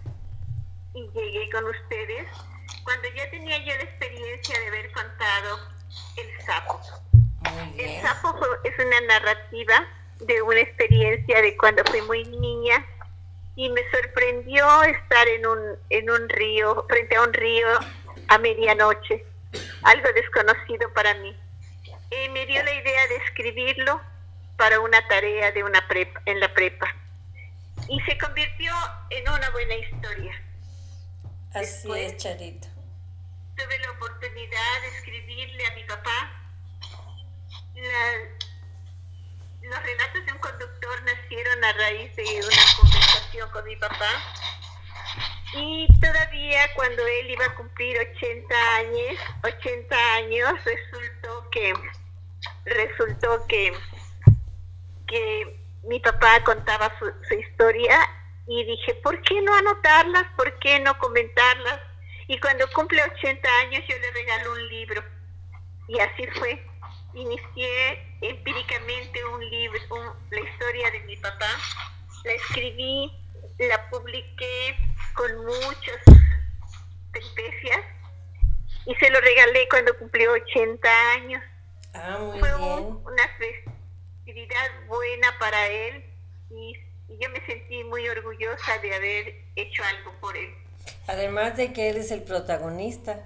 y 0.94 1.10
llegué 1.10 1.50
con 1.50 1.65
ustedes 1.65 2.27
cuando 2.84 3.08
ya 3.15 3.30
tenía 3.32 3.58
yo 3.60 3.75
la 3.75 3.84
experiencia 3.84 4.60
de 4.60 4.68
haber 4.68 4.92
contado 4.92 5.60
El 6.18 6.46
sapo. 6.46 6.80
El 7.77 8.01
sapo 8.01 8.46
es 8.63 8.86
una 8.86 9.01
narrativa 9.01 9.88
de 10.20 10.42
una 10.44 10.60
experiencia 10.60 11.42
de 11.42 11.58
cuando 11.58 11.84
fui 11.86 12.01
muy 12.03 12.24
niña 12.25 12.86
y 13.56 13.70
me 13.70 13.82
sorprendió 13.92 14.84
estar 14.84 15.28
en 15.28 15.46
un, 15.46 15.60
en 15.90 16.10
un 16.10 16.30
río, 16.30 16.86
frente 16.90 17.16
a 17.16 17.22
un 17.22 17.34
río 17.34 17.68
a 18.28 18.38
medianoche, 18.38 19.26
algo 19.84 20.08
desconocido 20.14 20.92
para 20.94 21.14
mí. 21.16 21.38
Y 22.12 22.30
me 22.30 22.46
dio 22.46 22.64
la 22.64 22.74
idea 22.74 23.08
de 23.08 23.16
escribirlo 23.18 24.02
para 24.58 24.80
una 24.80 25.08
tarea 25.08 25.52
de 25.52 25.64
una 25.64 25.88
prepa, 25.88 26.22
en 26.26 26.40
la 26.40 26.54
prepa. 26.54 26.96
Y 27.88 28.00
se 28.02 28.18
convirtió 28.18 28.74
en 29.10 29.28
una 29.30 29.50
buena 29.52 29.76
historia. 29.76 30.42
Así 31.54 31.92
es, 31.96 32.18
Charito. 32.18 32.68
Tuve 33.56 33.80
la 33.80 33.92
oportunidad 33.92 34.82
de 34.82 34.88
escribirle 34.98 35.66
a 35.68 35.76
mi 35.76 35.84
papá 35.84 36.44
la, 37.76 38.53
los 39.63 39.82
relatos 39.82 40.25
de 40.25 40.32
un 40.32 40.39
conductor 40.39 41.03
nacieron 41.03 41.63
a 41.63 41.74
raíz 41.74 42.15
de 42.15 42.24
una 42.24 42.63
conversación 42.77 43.50
con 43.51 43.65
mi 43.65 43.75
papá. 43.77 44.10
Y 45.53 45.88
todavía 46.00 46.62
cuando 46.75 47.05
él 47.05 47.29
iba 47.32 47.46
a 47.46 47.55
cumplir 47.55 47.98
80 48.15 48.75
años, 48.75 49.20
80 49.43 50.15
años, 50.15 50.53
resultó 50.65 51.50
que 51.50 51.74
resultó 52.65 53.46
que, 53.48 53.74
que 55.08 55.60
mi 55.84 56.00
papá 56.00 56.43
contaba 56.43 56.91
su, 57.00 57.05
su 57.27 57.36
historia 57.36 57.98
y 58.48 58.65
dije, 58.65 58.96
¿por 58.96 59.22
qué 59.22 59.41
no 59.41 59.53
anotarlas? 59.53 60.25
¿Por 60.36 60.60
qué 60.60 60.79
no 60.79 60.98
comentarlas? 60.98 61.79
Y 62.27 62.39
cuando 62.39 62.67
cumple 62.74 63.01
80 63.03 63.50
años 63.60 63.84
yo 63.88 63.98
le 63.98 64.12
regalo 64.12 64.51
un 64.53 64.67
libro. 64.67 65.03
Y 65.88 66.00
así 66.00 66.25
fue 66.39 66.65
inicié 67.13 68.00
empíricamente 68.22 69.24
un 69.25 69.50
libro, 69.50 70.15
la 70.32 70.39
historia 70.39 70.91
de 70.91 71.00
mi 71.01 71.15
papá. 71.17 71.50
La 72.24 72.34
escribí, 72.34 73.12
la 73.60 73.89
publiqué 73.89 74.77
con 75.15 75.46
muchas 75.46 76.00
peripecias 77.12 77.86
y 78.86 78.96
se 78.96 79.10
lo 79.10 79.20
regalé 79.22 79.67
cuando 79.70 79.98
cumplió 79.98 80.32
80 80.32 81.12
años. 81.12 81.43
Ah, 81.93 82.17
muy 82.20 82.39
Fue 82.39 82.55
una 82.55 83.27
festividad 83.38 84.70
buena 84.88 85.38
para 85.39 85.67
él 85.67 86.03
y, 86.50 86.75
y 87.10 87.17
yo 87.20 87.29
me 87.29 87.46
sentí 87.46 87.84
muy 87.84 88.08
orgullosa 88.10 88.77
de 88.79 88.96
haber 88.96 89.36
hecho 89.55 89.84
algo 89.84 90.13
por 90.20 90.36
él. 90.36 90.53
Además 91.08 91.58
de 91.58 91.74
que 91.74 91.89
él 91.89 91.98
es 91.98 92.12
el 92.12 92.24
protagonista, 92.24 93.24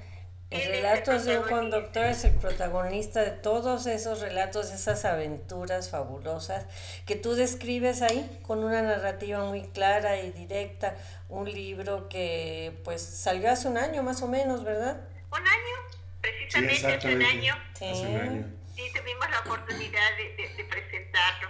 El 0.50 0.66
relatos 0.66 1.26
de 1.26 1.40
un 1.40 1.44
conductor 1.50 2.06
es 2.06 2.24
el 2.24 2.34
protagonista 2.36 3.22
de 3.22 3.32
todos 3.32 3.86
esos 3.86 4.22
relatos, 4.22 4.72
esas 4.72 5.04
aventuras 5.04 5.90
fabulosas 5.90 6.66
que 7.06 7.18
tú 7.18 7.34
describes 7.36 8.02
ahí 8.02 8.40
con 8.44 8.64
una 8.64 8.82
narrativa 8.82 9.44
muy 9.44 9.68
clara 9.68 10.22
y 10.22 10.32
directa, 10.32 10.96
un 11.28 11.52
libro 11.52 12.08
que 12.08 12.80
pues 12.86 13.02
salió 13.02 13.52
hace 13.52 13.68
un 13.68 13.78
año 13.78 14.04
más 14.04 14.22
o 14.22 14.30
menos, 14.30 14.64
¿verdad? 14.64 15.06
Un 15.32 15.46
año, 15.46 15.76
precisamente 16.22 16.96
hace 16.96 17.14
un 17.14 17.24
año. 17.24 17.56
Sí. 17.78 18.84
tuvimos 18.96 19.30
la 19.30 19.40
oportunidad 19.42 20.10
de, 20.16 20.64
presentarlo. 20.64 21.50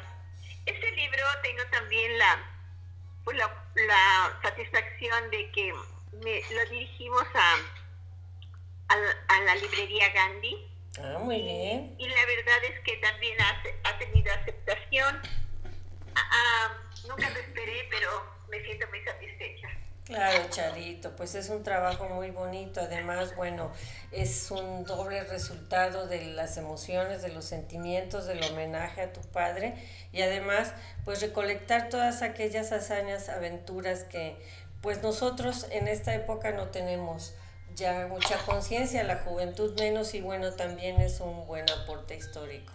Este 0.66 0.92
libro 0.94 1.24
tengo 1.44 1.62
también 1.72 2.18
la, 2.18 2.40
pues 3.24 3.38
la, 3.38 3.46
la 3.76 4.40
satisfacción 4.42 5.30
de 5.30 5.52
que 5.52 5.72
me, 6.24 6.42
lo 6.56 6.70
dirigimos 6.72 7.24
a 7.36 7.77
a, 8.90 9.42
la 9.42 9.56
librería 9.56 10.10
Gandhi. 10.14 10.56
Ah, 11.00 11.20
muy 11.20 11.42
bien. 11.42 11.96
Y 11.98 12.08
la 12.08 12.26
verdad 12.26 12.64
es 12.72 12.80
que 12.82 12.98
también 12.98 13.40
ha, 13.42 13.90
ha 13.90 14.00
tenido 14.00 14.34
aceptación. 14.34 15.22
Ah, 16.16 16.30
ah, 16.32 16.78
nunca 17.08 17.30
lo 17.30 17.40
esperé, 17.40 17.88
pero 17.90 18.10
me 18.50 18.64
siento 18.64 18.88
muy 18.88 19.04
satisfecha. 19.04 19.70
Claro, 20.08 20.42
Charito, 20.50 21.14
pues 21.18 21.36
es 21.36 21.50
un 21.50 21.64
trabajo 21.64 22.08
muy 22.08 22.32
bonito. 22.32 22.80
Además, 22.80 23.36
bueno, 23.36 23.74
es 24.14 24.50
un 24.52 24.86
doble 24.86 25.22
resultado 25.26 26.08
de 26.08 26.28
las 26.28 26.56
emociones, 26.56 27.22
de 27.22 27.28
los 27.28 27.44
sentimientos, 27.44 28.26
del 28.26 28.42
homenaje 28.42 29.02
a 29.02 29.12
tu 29.12 29.20
padre 29.20 29.74
y 30.14 30.22
además, 30.22 30.74
pues 31.04 31.22
recolectar 31.22 31.90
todas 31.90 32.22
aquellas 32.22 32.72
hazañas, 32.72 33.28
aventuras 33.28 34.06
que 34.06 34.38
pues 34.82 35.02
nosotros 35.02 35.68
en 35.72 35.90
esta 35.90 36.16
época 36.16 36.52
no 36.52 36.70
tenemos 36.70 37.36
ya 37.78 38.08
mucha 38.08 38.38
conciencia, 38.40 39.04
la 39.04 39.18
juventud 39.18 39.80
menos 39.80 40.14
y 40.16 40.22
bueno, 40.22 40.52
también 40.54 41.00
es 41.00 41.20
un 41.20 41.46
buen 41.46 41.70
aporte 41.70 42.16
histórico. 42.16 42.74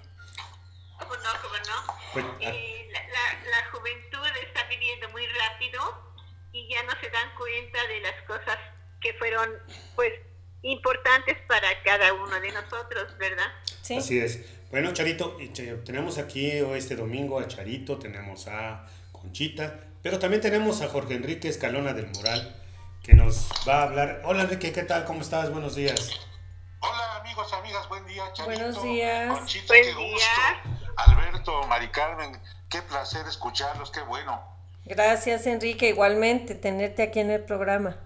¿Cómo 0.98 1.14
no? 1.16 1.30
¿Cómo 1.42 1.54
no? 1.54 1.94
Pues, 2.12 2.24
ah. 2.24 2.38
la, 2.40 3.50
la, 3.50 3.70
juventud 3.72 4.28
está 4.46 4.64
viviendo 4.68 5.08
muy 5.10 5.26
rápido 5.26 5.80
y 6.52 6.68
ya 6.72 6.84
no 6.84 6.92
se 7.00 7.10
dan 7.10 7.34
cuenta 7.36 7.86
de 7.88 8.00
las 8.00 8.22
cosas 8.28 8.58
que 9.00 9.12
fueron 9.14 9.50
pues 9.96 10.12
importantes 10.62 11.36
para 11.48 11.82
cada 11.82 12.12
uno 12.12 12.40
de 12.40 12.52
nosotros, 12.52 13.18
¿verdad? 13.18 13.48
Sí. 13.82 13.96
Así 13.96 14.20
es. 14.20 14.40
Bueno, 14.70 14.92
Charito, 14.92 15.36
tenemos 15.84 16.18
aquí 16.18 16.50
este 16.50 16.94
domingo 16.94 17.40
a 17.40 17.48
Charito, 17.48 17.98
tenemos 17.98 18.46
a 18.46 18.86
Conchita, 19.10 19.80
pero 20.00 20.20
también 20.20 20.40
tenemos 20.40 20.80
a 20.80 20.88
Jorge 20.88 21.14
Enrique 21.14 21.48
Escalona 21.48 21.92
del 21.92 22.06
Moral, 22.06 22.61
que 23.02 23.14
nos 23.14 23.50
va 23.68 23.80
a 23.80 23.82
hablar. 23.82 24.22
Hola 24.24 24.42
Enrique, 24.42 24.72
¿qué 24.72 24.82
tal? 24.84 25.04
¿Cómo 25.04 25.22
estás? 25.22 25.50
Buenos 25.50 25.74
días. 25.74 26.20
Hola 26.80 27.16
amigos, 27.16 27.52
amigas, 27.52 27.88
buen 27.88 28.06
día, 28.06 28.24
Charito. 28.32 28.44
Buenos 28.44 28.82
días. 28.82 29.38
Conchita, 29.38 29.74
qué 29.74 29.92
gusto. 29.92 30.26
Alberto, 30.96 31.66
Mari 31.66 31.88
Carmen, 31.88 32.40
qué 32.68 32.80
placer 32.82 33.26
escucharlos, 33.26 33.90
qué 33.90 34.02
bueno. 34.02 34.40
Gracias 34.84 35.46
Enrique, 35.46 35.88
igualmente 35.88 36.54
tenerte 36.54 37.02
aquí 37.02 37.20
en 37.20 37.30
el 37.30 37.44
programa. 37.44 37.96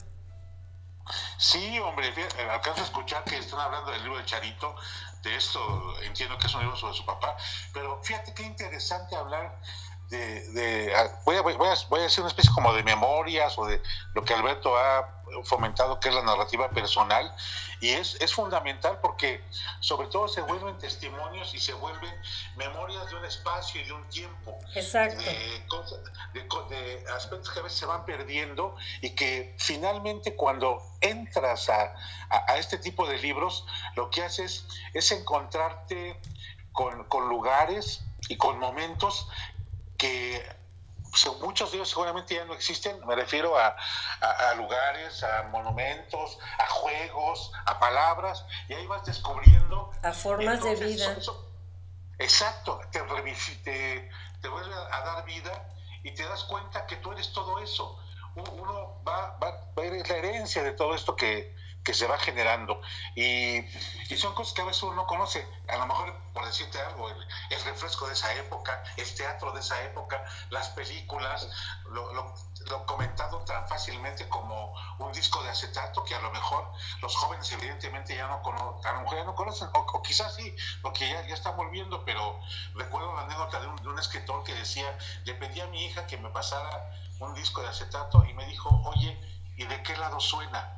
Sí, 1.39 1.79
hombre, 1.81 2.13
alcanzo 2.51 2.81
a 2.81 2.85
escuchar 2.85 3.23
que 3.25 3.37
están 3.37 3.61
hablando 3.61 3.93
del 3.93 4.03
libro 4.03 4.19
de 4.19 4.25
Charito, 4.25 4.75
de 5.23 5.37
esto 5.37 6.01
entiendo 6.03 6.39
que 6.39 6.47
es 6.47 6.55
un 6.55 6.63
libro 6.63 6.77
sobre 6.77 6.95
su 6.95 7.05
papá, 7.05 7.37
pero 7.73 8.03
fíjate 8.03 8.35
qué 8.35 8.43
interesante 8.43 9.15
hablar 9.15 9.61
de, 10.09 10.93
voy, 11.25 11.37
a, 11.37 11.43
voy, 11.43 12.01
a, 12.01 12.03
decir 12.03 12.21
una 12.21 12.29
especie 12.29 12.53
como 12.53 12.73
de 12.73 12.83
memorias 12.83 13.59
o 13.59 13.67
de 13.67 13.83
lo 14.15 14.25
que 14.25 14.35
Alberto 14.35 14.77
ha 14.77 15.17
fomentado, 15.45 15.99
que 15.99 16.09
es 16.09 16.15
la 16.15 16.23
narrativa 16.23 16.71
personal, 16.71 17.35
y 17.81 17.91
es, 17.91 18.17
es 18.21 18.33
fundamental 18.33 19.01
porque 19.01 19.43
sobre 19.81 20.09
todo 20.09 20.29
se 20.29 20.41
vuelven 20.41 20.79
testimonios 20.79 21.55
y 21.55 21.59
se 21.59 21.73
vuelven 21.75 22.15
memorias 22.57 23.11
de 23.11 23.17
un 23.17 23.25
espacio 23.25 23.81
y 23.81 23.85
de 23.85 23.93
un 23.93 24.09
tiempo. 24.09 24.59
Exacto. 24.75 25.23
De, 26.33 27.05
aspectos 27.15 27.51
que 27.51 27.61
a 27.61 27.63
veces 27.63 27.79
se 27.79 27.87
van 27.87 28.05
perdiendo 28.05 28.77
y 29.01 29.11
que 29.11 29.55
finalmente 29.59 30.37
cuando 30.37 30.83
entras 31.01 31.69
a, 31.69 31.95
a, 32.31 32.57
este 32.59 32.79
tipo 32.79 33.07
de 33.07 33.19
libros, 33.19 33.67
lo 33.95 34.11
que 34.11 34.23
haces 34.23 34.67
es 34.93 35.11
encontrarte 35.13 36.21
con, 36.73 37.05
con 37.05 37.29
lugares 37.29 38.03
y 38.29 38.37
con 38.37 38.59
momentos 38.59 39.29
que 39.97 40.45
muchos 41.41 41.71
de 41.71 41.79
ellos 41.79 41.89
seguramente 41.89 42.35
ya 42.35 42.45
no 42.45 42.55
existen, 42.55 43.05
me 43.07 43.15
refiero 43.15 43.57
a, 43.57 43.75
lugares, 44.57 45.23
a 45.23 45.45
monumentos, 45.45 46.39
a 46.59 46.67
juegos, 46.69 47.53
a 47.65 47.79
palabras, 47.79 48.45
y 48.69 48.75
ahí 48.75 48.87
vas 48.87 49.05
descubriendo... 49.05 49.91
A 50.03 50.13
formas 50.13 50.63
de 50.63 50.75
vida. 50.77 51.17
exacto, 52.19 52.81
te, 52.91 53.01
te, 53.01 54.11
te, 54.41 54.49
vuelve 54.49 54.75
a 54.75 55.01
dar 55.01 55.25
vida 55.25 55.69
y 56.03 56.13
te 56.13 56.23
das 56.25 56.45
cuenta 56.45 56.87
que 56.87 56.97
tú 56.97 57.13
eres 57.13 57.33
todo 57.33 57.59
eso. 57.61 57.99
Uno 58.35 59.03
va, 59.07 59.37
va, 59.39 59.49
va 59.49 59.49
a 59.49 59.81
ver 59.81 60.07
la 60.07 60.17
herencia 60.17 60.63
de 60.63 60.73
todo 60.73 60.95
esto 60.95 61.17
que, 61.17 61.55
que 61.87 61.95
se 61.95 62.09
va 62.09 62.19
generando. 62.19 62.83
Y, 63.15 63.63
son 64.17 64.35
cosas 64.35 64.55
que 64.55 64.63
a 64.63 64.65
veces 64.65 64.83
uno 64.83 64.97
no 64.97 65.07
conoce. 65.07 65.47
A 65.69 65.77
lo 65.77 65.87
mejor, 65.87 66.13
por 66.35 66.45
decirte 66.45 66.81
algo, 66.81 67.09
el, 67.09 67.65
refresco 67.65 68.09
de 68.09 68.15
esa 68.15 68.35
época, 68.35 68.83
el 68.97 69.15
teatro 69.15 69.53
de 69.53 69.61
esa 69.61 69.81
época, 69.85 70.23
las 70.51 70.69
películas, 70.71 71.49
lo, 71.91 72.13
lo, 72.13 72.35
comentado 72.87 73.39
tan 73.45 73.69
fácilmente 73.69 74.29
como 74.29 74.75
un 74.99 75.13
disco 75.13 75.41
de 75.45 75.51
acetato 75.51 76.03
que 76.05 76.17
a 76.17 76.21
lo 76.21 76.31
mejor 76.33 76.73
los 77.01 77.15
jóvenes 77.15 77.51
evidentemente 77.53 78.17
ya 78.17 78.27
no 78.27 78.43
conocen, 78.43 78.87
a 78.91 78.95
lo 78.95 79.01
mejor 79.03 79.19
ya 79.19 79.25
no 79.25 79.35
conocen, 79.37 79.69
o, 79.73 80.03
quizás 80.03 80.35
sí, 80.35 80.55
porque 80.83 81.09
ya, 81.09 81.25
ya 81.29 81.35
están 81.35 81.57
volviendo, 81.57 82.05
pero 82.05 82.41
recuerdo 82.75 83.15
la 83.15 83.23
anécdota 83.23 83.61
de 83.61 83.69
un, 83.69 83.77
de 83.77 83.89
un 83.89 83.99
escritor 83.99 84.43
que 84.43 84.55
decía, 84.55 84.87
le 85.25 85.35
pedí 85.35 85.61
a 85.61 85.67
mi 85.69 85.85
hija 85.85 86.07
que 86.07 86.17
me 86.17 86.31
pasara 86.31 86.91
un 87.21 87.35
disco 87.35 87.63
de 87.63 87.69
acetato 87.69 88.25
y 88.25 88.35
me 88.35 88.47
dijo, 88.47 88.69
oye, 88.85 89.17
¿y 89.57 89.65
de 89.65 89.83
qué 89.83 89.97
lado 89.97 90.19
suena? 90.19 90.76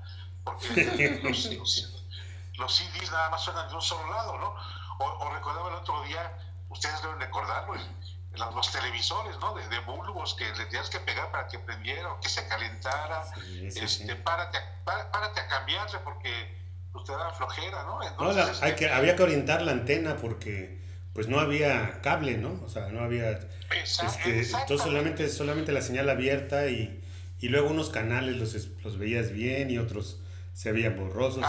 Porque 0.57 1.21
los, 1.23 2.77
CDs 2.77 3.11
nada 3.11 3.31
más 3.31 3.43
suenan 3.43 3.69
de 3.69 3.75
un 3.75 3.83
solo 3.83 4.11
lado, 4.11 4.39
¿no? 4.39 4.55
O, 4.99 5.31
recordaba 5.31 5.69
el 5.69 5.75
otro 5.77 6.03
día, 6.05 6.37
ustedes 6.69 7.01
deben 7.03 7.21
recordarlo, 7.21 7.75
los, 8.55 8.73
televisores, 8.73 9.37
¿no? 9.41 9.55
De, 9.55 9.67
de, 9.69 9.81
bulbos 9.81 10.35
que 10.35 10.45
le 10.45 10.65
tenías 10.67 10.91
que 10.91 11.01
pegar 11.01 11.31
para 11.31 11.49
que 11.49 11.59
prendiera 11.59 12.13
o 12.13 12.21
que 12.21 12.29
se 12.29 12.47
calentara. 12.47 13.25
este, 13.63 14.15
Párate, 14.17 14.59
a, 14.59 15.11
párate 15.11 15.41
a 15.41 15.49
cambiarle 15.49 15.99
porque 16.01 16.59
usted 16.95 17.15
pues, 17.15 17.19
da 17.19 17.31
flojera, 17.33 17.85
¿no? 17.85 18.03
Entonces, 18.03 18.63
hay 18.63 18.75
que, 18.75 18.91
había 18.91 19.17
que 19.17 19.23
orientar 19.23 19.63
la 19.63 19.73
antena 19.73 20.17
porque 20.17 20.79
pues 21.13 21.27
no 21.27 21.41
había 21.41 22.01
cable, 22.01 22.37
¿no? 22.37 22.61
O 22.65 22.69
sea, 22.69 22.89
no 22.89 23.03
había... 23.03 23.31
este, 23.71 24.43
entonces 24.43 24.83
solamente, 24.83 25.29
solamente 25.29 25.73
la 25.73 25.83
señal 25.83 26.09
abierta 26.11 26.69
y, 26.69 27.05
y 27.41 27.49
luego 27.49 27.71
unos 27.71 27.91
canales 27.91 28.37
los, 28.37 28.55
los 28.85 28.99
veías 28.99 29.33
bien 29.33 29.71
y 29.71 29.79
otros 29.79 30.21
se 30.59 30.73
veían 30.73 30.97
borrosos. 30.97 31.45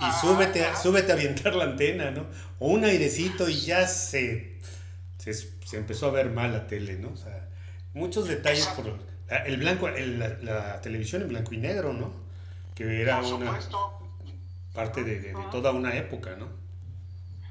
y 0.00 0.20
súbete, 0.20 0.66
súbete 0.74 1.12
a 1.12 1.14
avientar 1.14 1.54
la 1.54 1.62
antena, 1.62 2.10
¿no? 2.10 2.26
O 2.58 2.66
un 2.66 2.84
airecito 2.84 3.48
y 3.48 3.60
ya 3.60 3.86
se, 3.86 4.58
se, 5.18 5.76
empezó 5.76 6.08
a 6.08 6.10
ver 6.10 6.30
mal 6.30 6.52
la 6.52 6.66
tele, 6.66 6.98
¿no? 6.98 7.10
O 7.10 7.16
sea, 7.16 7.48
muchos 7.94 8.26
detalles 8.26 8.66
por 8.66 8.98
el 9.46 9.56
blanco, 9.56 9.88
la, 9.88 10.80
televisión 10.80 11.22
en 11.22 11.28
blanco 11.28 11.54
y 11.54 11.58
negro, 11.58 11.92
¿no? 11.92 12.12
Que 12.74 13.00
era 13.00 13.22
una 13.22 13.56
parte 14.74 15.04
de 15.04 15.32
toda 15.52 15.70
una 15.70 15.96
época, 15.96 16.34
¿no? 16.34 16.48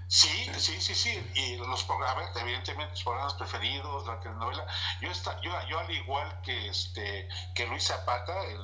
Sí, 0.10 0.50
sí, 0.58 0.82
sí, 0.82 0.96
sí. 0.96 1.32
Y 1.36 1.58
los 1.58 1.84
programas, 1.84 2.36
evidentemente, 2.36 2.94
los 2.94 3.04
programas 3.04 3.36
preferidos, 3.36 4.08
la 4.08 4.20
telenovela. 4.20 4.66
Yo, 5.02 5.12
está, 5.12 5.40
yo, 5.42 5.52
yo 5.70 5.80
al 5.80 5.92
igual 5.92 6.42
que 6.42 6.68
este 6.68 7.30
que 7.54 7.68
Luis 7.68 7.84
Zapata, 7.84 8.34
el, 8.46 8.60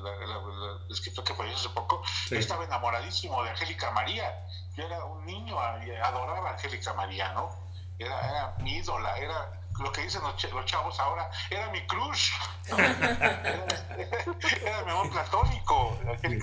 escritor 0.89 1.23
que 1.23 1.35
falleció 1.35 1.59
hace 1.59 1.69
poco, 1.69 2.01
yo 2.31 2.39
estaba 2.39 2.65
enamoradísimo 2.65 3.43
de 3.43 3.51
Angélica 3.51 3.91
María. 3.91 4.43
Yo 4.75 4.87
era 4.87 5.05
un 5.05 5.23
niño, 5.23 5.59
adoraba 5.59 6.49
a 6.49 6.53
Angélica 6.53 6.95
María, 6.95 7.31
¿no? 7.33 7.55
Era, 7.99 8.19
era 8.27 8.55
mi 8.57 8.77
ídola, 8.77 9.15
era 9.15 9.51
lo 9.79 9.91
que 9.91 10.03
dicen 10.03 10.21
los, 10.23 10.65
chavos 10.65 10.99
ahora, 10.99 11.29
era 11.49 11.69
mi 11.71 11.85
crush. 11.85 12.31
era, 12.77 14.83
mi 14.85 14.91
amor 14.91 15.09
platónico. 15.11 15.99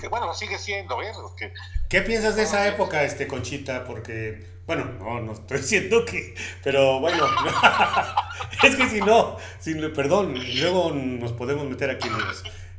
Bueno, 0.09 0.27
lo 0.27 0.33
sigue 0.33 0.57
siendo, 0.57 0.97
¿ves? 0.97 1.17
¿Qué 1.89 2.01
piensas 2.01 2.35
de 2.35 2.43
esa 2.43 2.67
época, 2.67 3.03
este 3.03 3.27
Conchita? 3.27 3.85
Porque, 3.85 4.61
bueno, 4.65 4.85
no, 4.99 5.19
no 5.21 5.33
estoy 5.33 5.57
diciendo 5.59 6.05
que, 6.05 6.35
pero 6.63 6.99
bueno, 6.99 7.25
es 8.63 8.75
que 8.75 8.89
si 8.89 9.01
no, 9.01 9.37
si, 9.59 9.73
perdón, 9.89 10.35
luego 10.59 10.91
nos 10.91 11.33
podemos 11.33 11.65
meter 11.65 11.89
aquí 11.89 12.07
en 12.07 12.15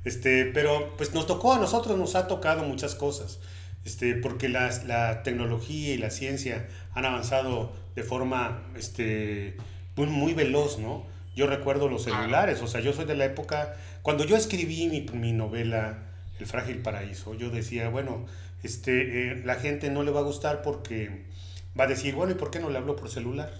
Este, 0.04 0.46
pero 0.46 0.96
pues 0.96 1.14
nos 1.14 1.26
tocó 1.26 1.54
a 1.54 1.58
nosotros, 1.58 1.98
nos 1.98 2.14
ha 2.14 2.28
tocado 2.28 2.62
muchas 2.62 2.94
cosas. 2.94 3.40
Este, 3.84 4.14
porque 4.14 4.48
la, 4.48 4.70
la 4.86 5.22
tecnología 5.22 5.92
y 5.92 5.98
la 5.98 6.10
ciencia 6.10 6.66
han 6.94 7.04
avanzado 7.04 7.70
de 7.94 8.02
forma 8.02 8.62
este, 8.76 9.58
muy, 9.96 10.06
muy 10.06 10.34
veloz, 10.34 10.78
¿no? 10.78 11.04
Yo 11.36 11.46
recuerdo 11.46 11.88
los 11.88 12.04
celulares, 12.04 12.62
o 12.62 12.66
sea, 12.68 12.80
yo 12.80 12.92
soy 12.92 13.06
de 13.06 13.16
la 13.16 13.24
época, 13.24 13.74
cuando 14.02 14.24
yo 14.24 14.36
escribí 14.36 14.88
mi, 14.88 15.00
mi 15.18 15.32
novela 15.32 15.98
El 16.38 16.46
frágil 16.46 16.78
paraíso, 16.78 17.34
yo 17.34 17.50
decía, 17.50 17.88
bueno, 17.88 18.26
este, 18.62 19.32
eh, 19.32 19.42
la 19.44 19.56
gente 19.56 19.90
no 19.90 20.02
le 20.02 20.10
va 20.10 20.20
a 20.20 20.24
gustar 20.24 20.62
porque 20.62 21.24
va 21.78 21.84
a 21.84 21.86
decir, 21.86 22.14
bueno, 22.14 22.32
¿y 22.32 22.36
por 22.36 22.50
qué 22.50 22.60
no 22.60 22.70
le 22.70 22.78
hablo 22.78 22.96
por 22.96 23.08
celular? 23.08 23.52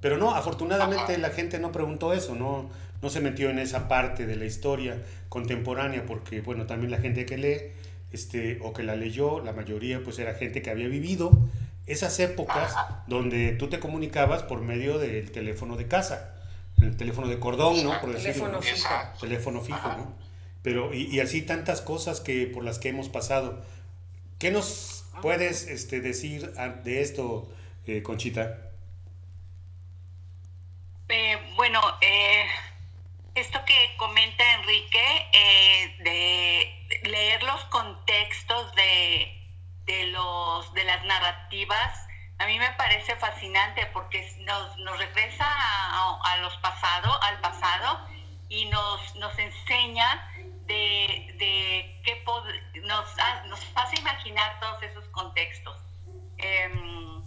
Pero 0.00 0.16
no, 0.16 0.34
afortunadamente 0.34 1.18
la 1.18 1.30
gente 1.30 1.58
no 1.58 1.72
preguntó 1.72 2.12
eso, 2.12 2.34
no, 2.34 2.70
no 3.02 3.10
se 3.10 3.20
metió 3.20 3.50
en 3.50 3.58
esa 3.58 3.88
parte 3.88 4.26
de 4.26 4.36
la 4.36 4.44
historia 4.44 5.02
contemporánea, 5.28 6.04
porque, 6.06 6.40
bueno, 6.40 6.66
también 6.66 6.90
la 6.90 6.98
gente 6.98 7.26
que 7.26 7.36
lee, 7.36 7.58
este, 8.12 8.58
o 8.62 8.72
que 8.72 8.82
la 8.82 8.96
leyó, 8.96 9.40
la 9.40 9.52
mayoría 9.52 10.02
pues 10.02 10.18
era 10.18 10.34
gente 10.34 10.62
que 10.62 10.70
había 10.70 10.88
vivido 10.88 11.30
esas 11.88 12.18
épocas 12.20 12.74
donde 13.06 13.52
tú 13.52 13.68
te 13.68 13.80
comunicabas 13.80 14.42
por 14.42 14.60
medio 14.60 14.98
del 14.98 15.32
teléfono 15.32 15.76
de 15.76 15.88
casa, 15.88 16.34
el 16.80 16.96
teléfono 16.96 17.28
de 17.28 17.38
cordón, 17.38 17.82
¿no? 17.82 18.00
Por 18.00 18.14
teléfono 18.14 18.62
fijo. 18.62 18.88
Teléfono 19.20 19.60
fijo, 19.62 19.88
¿no? 19.88 20.14
Pero, 20.62 20.92
y, 20.94 21.14
y, 21.14 21.20
así 21.20 21.42
tantas 21.42 21.80
cosas 21.80 22.20
que 22.20 22.46
por 22.46 22.64
las 22.64 22.78
que 22.78 22.88
hemos 22.90 23.08
pasado. 23.08 23.64
¿Qué 24.38 24.50
nos 24.50 25.04
puedes 25.22 25.66
este, 25.66 26.00
decir 26.00 26.52
de 26.84 27.02
esto, 27.02 27.50
eh, 27.86 28.02
Conchita? 28.02 28.58
Eh, 31.08 31.36
bueno, 31.56 31.80
eh, 32.00 32.44
esto 33.34 33.58
que 33.66 33.96
comenta 33.96 34.44
Enrique, 34.54 35.04
de 36.04 37.08
leer 37.08 37.42
los 37.42 37.64
contextos 37.64 38.67
de, 39.88 40.06
los, 40.08 40.72
de 40.74 40.84
las 40.84 41.02
narrativas, 41.04 42.06
a 42.38 42.46
mí 42.46 42.58
me 42.58 42.70
parece 42.72 43.16
fascinante 43.16 43.86
porque 43.86 44.20
nos, 44.40 44.76
nos 44.78 44.98
regresa 44.98 45.46
a, 45.48 46.36
los 46.42 46.56
pasado, 46.58 47.20
al 47.22 47.40
pasado 47.40 48.06
y 48.48 48.66
nos, 48.66 49.16
nos 49.16 49.36
enseña 49.38 50.30
de, 50.66 51.34
de 51.38 52.00
qué 52.04 52.22
nos, 52.84 53.16
nos 53.46 53.60
hace 53.74 53.98
imaginar 53.98 54.60
todos 54.60 54.82
esos 54.82 55.04
contextos. 55.08 55.76
Em, 56.36 57.22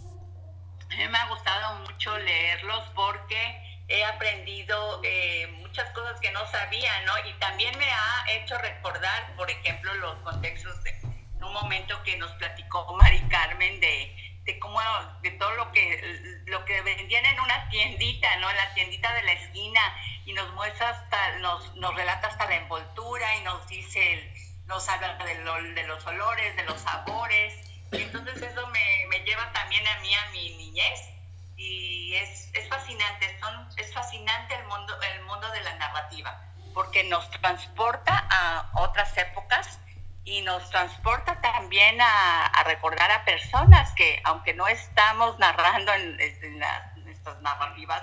a 0.90 0.96
mí 0.96 1.08
me 1.08 1.18
ha 1.18 1.26
gustado 1.28 1.80
mucho 1.80 2.16
leerlos 2.18 2.84
porque 2.94 3.82
he 3.88 4.04
aprendido 4.04 5.00
eh, 5.02 5.48
muchas 5.58 5.90
cosas 5.90 6.18
que 6.20 6.30
no 6.30 6.46
sabía, 6.46 6.92
¿no? 7.06 7.12
Y 7.28 7.32
también 7.34 7.76
me 7.76 7.90
ha 7.90 8.24
hecho 8.30 8.56
recordar, 8.58 9.34
por 9.36 9.50
ejemplo, 9.50 9.92
los 9.94 10.14
contextos 10.20 10.82
de 10.84 11.11
un 11.44 11.52
momento 11.52 12.02
que 12.02 12.16
nos 12.16 12.30
platicó 12.32 12.94
Mari 12.96 13.20
Carmen 13.28 13.80
de, 13.80 14.16
de 14.44 14.58
cómo, 14.58 14.80
de 15.22 15.30
todo 15.32 15.50
lo 15.52 15.72
que, 15.72 16.42
lo 16.46 16.64
que 16.64 16.80
vendían 16.82 17.24
en 17.26 17.40
una 17.40 17.68
tiendita, 17.68 18.36
¿no? 18.36 18.50
En 18.50 18.56
la 18.56 18.74
tiendita 18.74 19.12
de 19.14 19.22
la 19.22 19.32
esquina 19.32 19.80
y 20.24 20.32
nos 20.32 20.52
muestra 20.54 20.90
hasta, 20.90 21.38
nos, 21.38 21.74
nos 21.76 21.94
relata 21.94 22.28
hasta 22.28 22.46
la 22.46 22.56
envoltura 22.56 23.36
y 23.36 23.42
nos 23.42 23.66
dice, 23.68 24.32
nos 24.66 24.88
habla 24.88 25.16
de, 25.24 25.34
de 25.74 25.86
los 25.86 26.06
olores, 26.06 26.56
de 26.56 26.64
los 26.64 26.80
sabores. 26.80 27.54
Y 27.92 28.02
entonces 28.02 28.40
eso 28.40 28.66
me, 28.68 29.06
me 29.08 29.20
lleva 29.20 29.52
también 29.52 29.86
a 29.86 30.00
mí, 30.00 30.14
a 30.14 30.30
mi 30.30 30.56
niñez 30.56 31.12
y 31.56 32.14
es, 32.14 32.50
es 32.54 32.68
fascinante, 32.68 33.38
son, 33.40 33.68
es 33.76 33.92
fascinante 33.92 34.54
el 34.54 34.64
mundo, 34.66 34.94
el 35.14 35.22
mundo 35.22 35.48
de 35.50 35.62
la 35.62 35.74
narrativa, 35.76 36.40
porque 36.74 37.04
nos 37.04 37.30
transporta 37.30 38.26
a 38.30 38.70
otras 38.74 39.16
épocas 39.16 39.78
y 40.24 40.42
nos 40.42 40.68
transporta 40.70 41.40
también 41.40 42.00
a, 42.00 42.46
a 42.46 42.64
recordar 42.64 43.10
a 43.10 43.24
personas 43.24 43.92
que, 43.94 44.20
aunque 44.24 44.54
no 44.54 44.68
estamos 44.68 45.38
narrando 45.38 45.92
en, 45.94 46.20
en 46.20 47.04
nuestras 47.04 47.40
narrativas, 47.42 48.02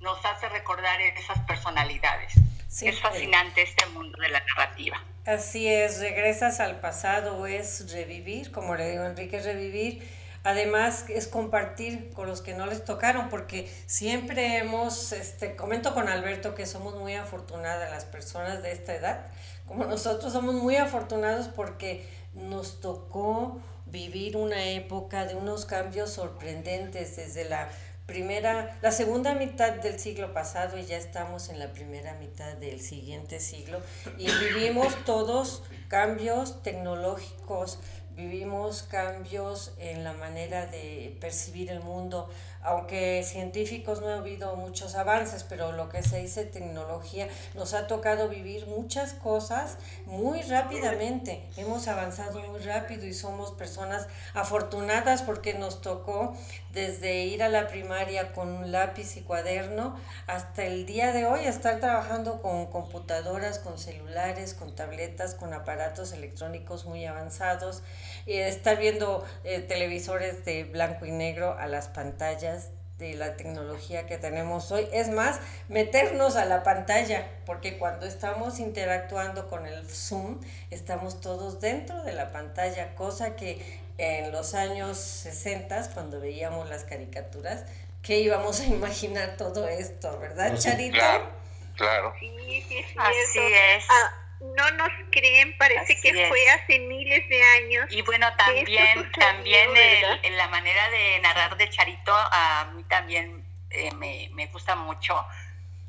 nos 0.00 0.22
hace 0.24 0.48
recordar 0.50 1.00
esas 1.00 1.38
personalidades. 1.40 2.34
es 2.82 3.00
fascinante 3.00 3.62
este 3.62 3.86
mundo 3.86 4.18
de 4.20 4.28
la 4.28 4.40
narrativa. 4.40 5.02
Así 5.26 5.66
es, 5.66 6.00
regresas 6.00 6.60
al 6.60 6.80
pasado, 6.80 7.46
es 7.46 7.90
revivir, 7.92 8.52
como 8.52 8.74
le 8.74 8.90
digo 8.90 9.04
Enrique, 9.04 9.40
revivir 9.40 10.06
Además, 10.44 11.06
es 11.08 11.26
compartir 11.26 12.12
con 12.12 12.26
los 12.26 12.42
que 12.42 12.52
no 12.52 12.66
les 12.66 12.84
tocaron, 12.84 13.30
porque 13.30 13.66
siempre 13.86 14.58
hemos, 14.58 15.12
este, 15.12 15.56
comento 15.56 15.94
con 15.94 16.06
Alberto 16.06 16.54
que 16.54 16.66
somos 16.66 16.94
muy 16.96 17.14
afortunadas 17.14 17.90
las 17.90 18.04
personas 18.04 18.62
de 18.62 18.72
esta 18.72 18.94
edad, 18.94 19.26
como 19.66 19.84
nosotros 19.84 20.32
somos 20.32 20.54
muy 20.54 20.76
afortunados 20.76 21.48
porque 21.48 22.06
nos 22.34 22.80
tocó 22.80 23.60
vivir 23.86 24.36
una 24.36 24.70
época 24.70 25.24
de 25.26 25.34
unos 25.34 25.64
cambios 25.64 26.10
sorprendentes 26.10 27.16
desde 27.16 27.48
la 27.48 27.68
primera, 28.06 28.78
la 28.82 28.92
segunda 28.92 29.34
mitad 29.34 29.72
del 29.72 29.98
siglo 29.98 30.32
pasado 30.32 30.76
y 30.78 30.84
ya 30.84 30.96
estamos 30.96 31.48
en 31.48 31.58
la 31.58 31.72
primera 31.72 32.14
mitad 32.14 32.54
del 32.54 32.80
siguiente 32.80 33.40
siglo. 33.40 33.80
Y 34.18 34.26
vivimos 34.30 34.94
todos 35.04 35.62
cambios 35.88 36.62
tecnológicos, 36.62 37.78
vivimos 38.14 38.82
cambios 38.82 39.72
en 39.78 40.04
la 40.04 40.12
manera 40.12 40.66
de 40.66 41.16
percibir 41.20 41.70
el 41.70 41.80
mundo, 41.80 42.28
aunque 42.64 43.22
científicos 43.22 44.00
no 44.00 44.08
ha 44.08 44.16
habido 44.16 44.56
muchos 44.56 44.94
avances, 44.94 45.44
pero 45.44 45.72
lo 45.72 45.90
que 45.90 46.02
se 46.02 46.18
dice 46.18 46.44
tecnología, 46.46 47.28
nos 47.54 47.74
ha 47.74 47.86
tocado 47.86 48.28
vivir 48.28 48.66
muchas 48.66 49.12
cosas 49.12 49.76
muy 50.06 50.40
rápidamente. 50.42 51.44
Hemos 51.56 51.86
avanzado 51.88 52.40
muy 52.40 52.60
rápido 52.60 53.04
y 53.06 53.12
somos 53.12 53.52
personas 53.52 54.08
afortunadas 54.32 55.22
porque 55.22 55.54
nos 55.54 55.82
tocó 55.82 56.34
desde 56.72 57.24
ir 57.24 57.42
a 57.42 57.48
la 57.48 57.68
primaria 57.68 58.32
con 58.32 58.48
un 58.48 58.72
lápiz 58.72 59.16
y 59.16 59.20
cuaderno 59.20 59.96
hasta 60.26 60.64
el 60.64 60.86
día 60.86 61.12
de 61.12 61.26
hoy 61.26 61.44
estar 61.44 61.78
trabajando 61.80 62.40
con 62.40 62.66
computadoras, 62.66 63.58
con 63.58 63.78
celulares, 63.78 64.54
con 64.54 64.74
tabletas, 64.74 65.34
con 65.34 65.52
aparatos 65.52 66.12
electrónicos 66.12 66.86
muy 66.86 67.04
avanzados, 67.04 67.82
y 68.26 68.38
estar 68.38 68.78
viendo 68.78 69.24
eh, 69.44 69.60
televisores 69.60 70.44
de 70.44 70.64
blanco 70.64 71.04
y 71.04 71.12
negro 71.12 71.56
a 71.58 71.66
las 71.66 71.88
pantallas 71.88 72.53
de 72.98 73.14
la 73.14 73.36
tecnología 73.36 74.06
que 74.06 74.18
tenemos 74.18 74.70
hoy. 74.70 74.88
Es 74.92 75.08
más, 75.08 75.40
meternos 75.68 76.36
a 76.36 76.44
la 76.44 76.62
pantalla, 76.62 77.26
porque 77.44 77.76
cuando 77.78 78.06
estamos 78.06 78.60
interactuando 78.60 79.48
con 79.48 79.66
el 79.66 79.88
Zoom, 79.88 80.40
estamos 80.70 81.20
todos 81.20 81.60
dentro 81.60 82.02
de 82.04 82.12
la 82.12 82.30
pantalla, 82.30 82.94
cosa 82.94 83.36
que 83.36 83.80
en 83.98 84.32
los 84.32 84.54
años 84.54 84.98
60, 84.98 85.90
cuando 85.94 86.20
veíamos 86.20 86.68
las 86.68 86.84
caricaturas, 86.84 87.64
que 88.02 88.18
íbamos 88.20 88.60
a 88.60 88.66
imaginar 88.66 89.36
todo 89.36 89.66
esto, 89.66 90.18
¿verdad, 90.18 90.56
Charito? 90.58 90.96
Claro, 90.96 91.30
claro. 91.76 92.14
Sí, 92.20 92.64
sí, 92.68 92.78
es 92.78 92.86
Así 92.96 93.38
es. 93.38 93.84
Ah, 93.88 94.23
no 94.56 94.70
nos 94.72 94.92
creen, 95.10 95.56
parece 95.58 96.00
que 96.00 96.28
fue 96.28 96.50
hace 96.50 96.78
miles 96.80 97.28
de 97.28 97.42
años. 97.42 97.86
Y 97.90 98.02
bueno, 98.02 98.26
también, 98.36 99.10
también 99.12 99.70
el, 99.76 100.36
la 100.36 100.48
manera 100.48 100.88
de 100.90 101.18
narrar 101.20 101.56
de 101.56 101.68
Charito 101.70 102.12
a 102.14 102.70
mí 102.74 102.84
también 102.84 103.44
eh, 103.70 103.90
me, 103.94 104.30
me 104.32 104.46
gusta 104.46 104.76
mucho, 104.76 105.16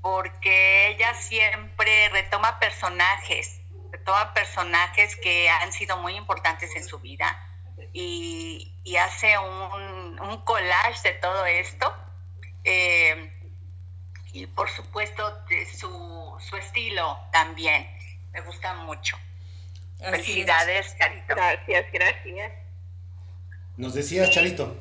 porque 0.01 0.87
ella 0.87 1.13
siempre 1.13 2.09
retoma 2.09 2.59
personajes, 2.59 3.61
retoma 3.91 4.33
personajes 4.33 5.15
que 5.17 5.49
han 5.49 5.71
sido 5.71 5.97
muy 5.97 6.15
importantes 6.15 6.75
en 6.75 6.83
su 6.83 6.99
vida 6.99 7.39
y, 7.93 8.73
y 8.83 8.95
hace 8.97 9.37
un, 9.37 10.19
un, 10.19 10.41
collage 10.43 11.09
de 11.09 11.13
todo 11.15 11.45
esto. 11.45 11.93
Eh, 12.63 13.31
y 14.33 14.47
por 14.47 14.69
supuesto 14.69 15.43
de 15.47 15.65
su, 15.65 16.35
su 16.39 16.57
estilo 16.57 17.17
también 17.31 17.94
me 18.35 18.41
gusta 18.41 18.73
mucho. 18.73 19.17
Felicidades, 19.97 20.93
Charito. 20.97 21.35
Gracias, 21.35 21.85
gracias. 21.91 22.51
Nos 23.77 23.93
decías, 23.93 24.29
Charito. 24.29 24.75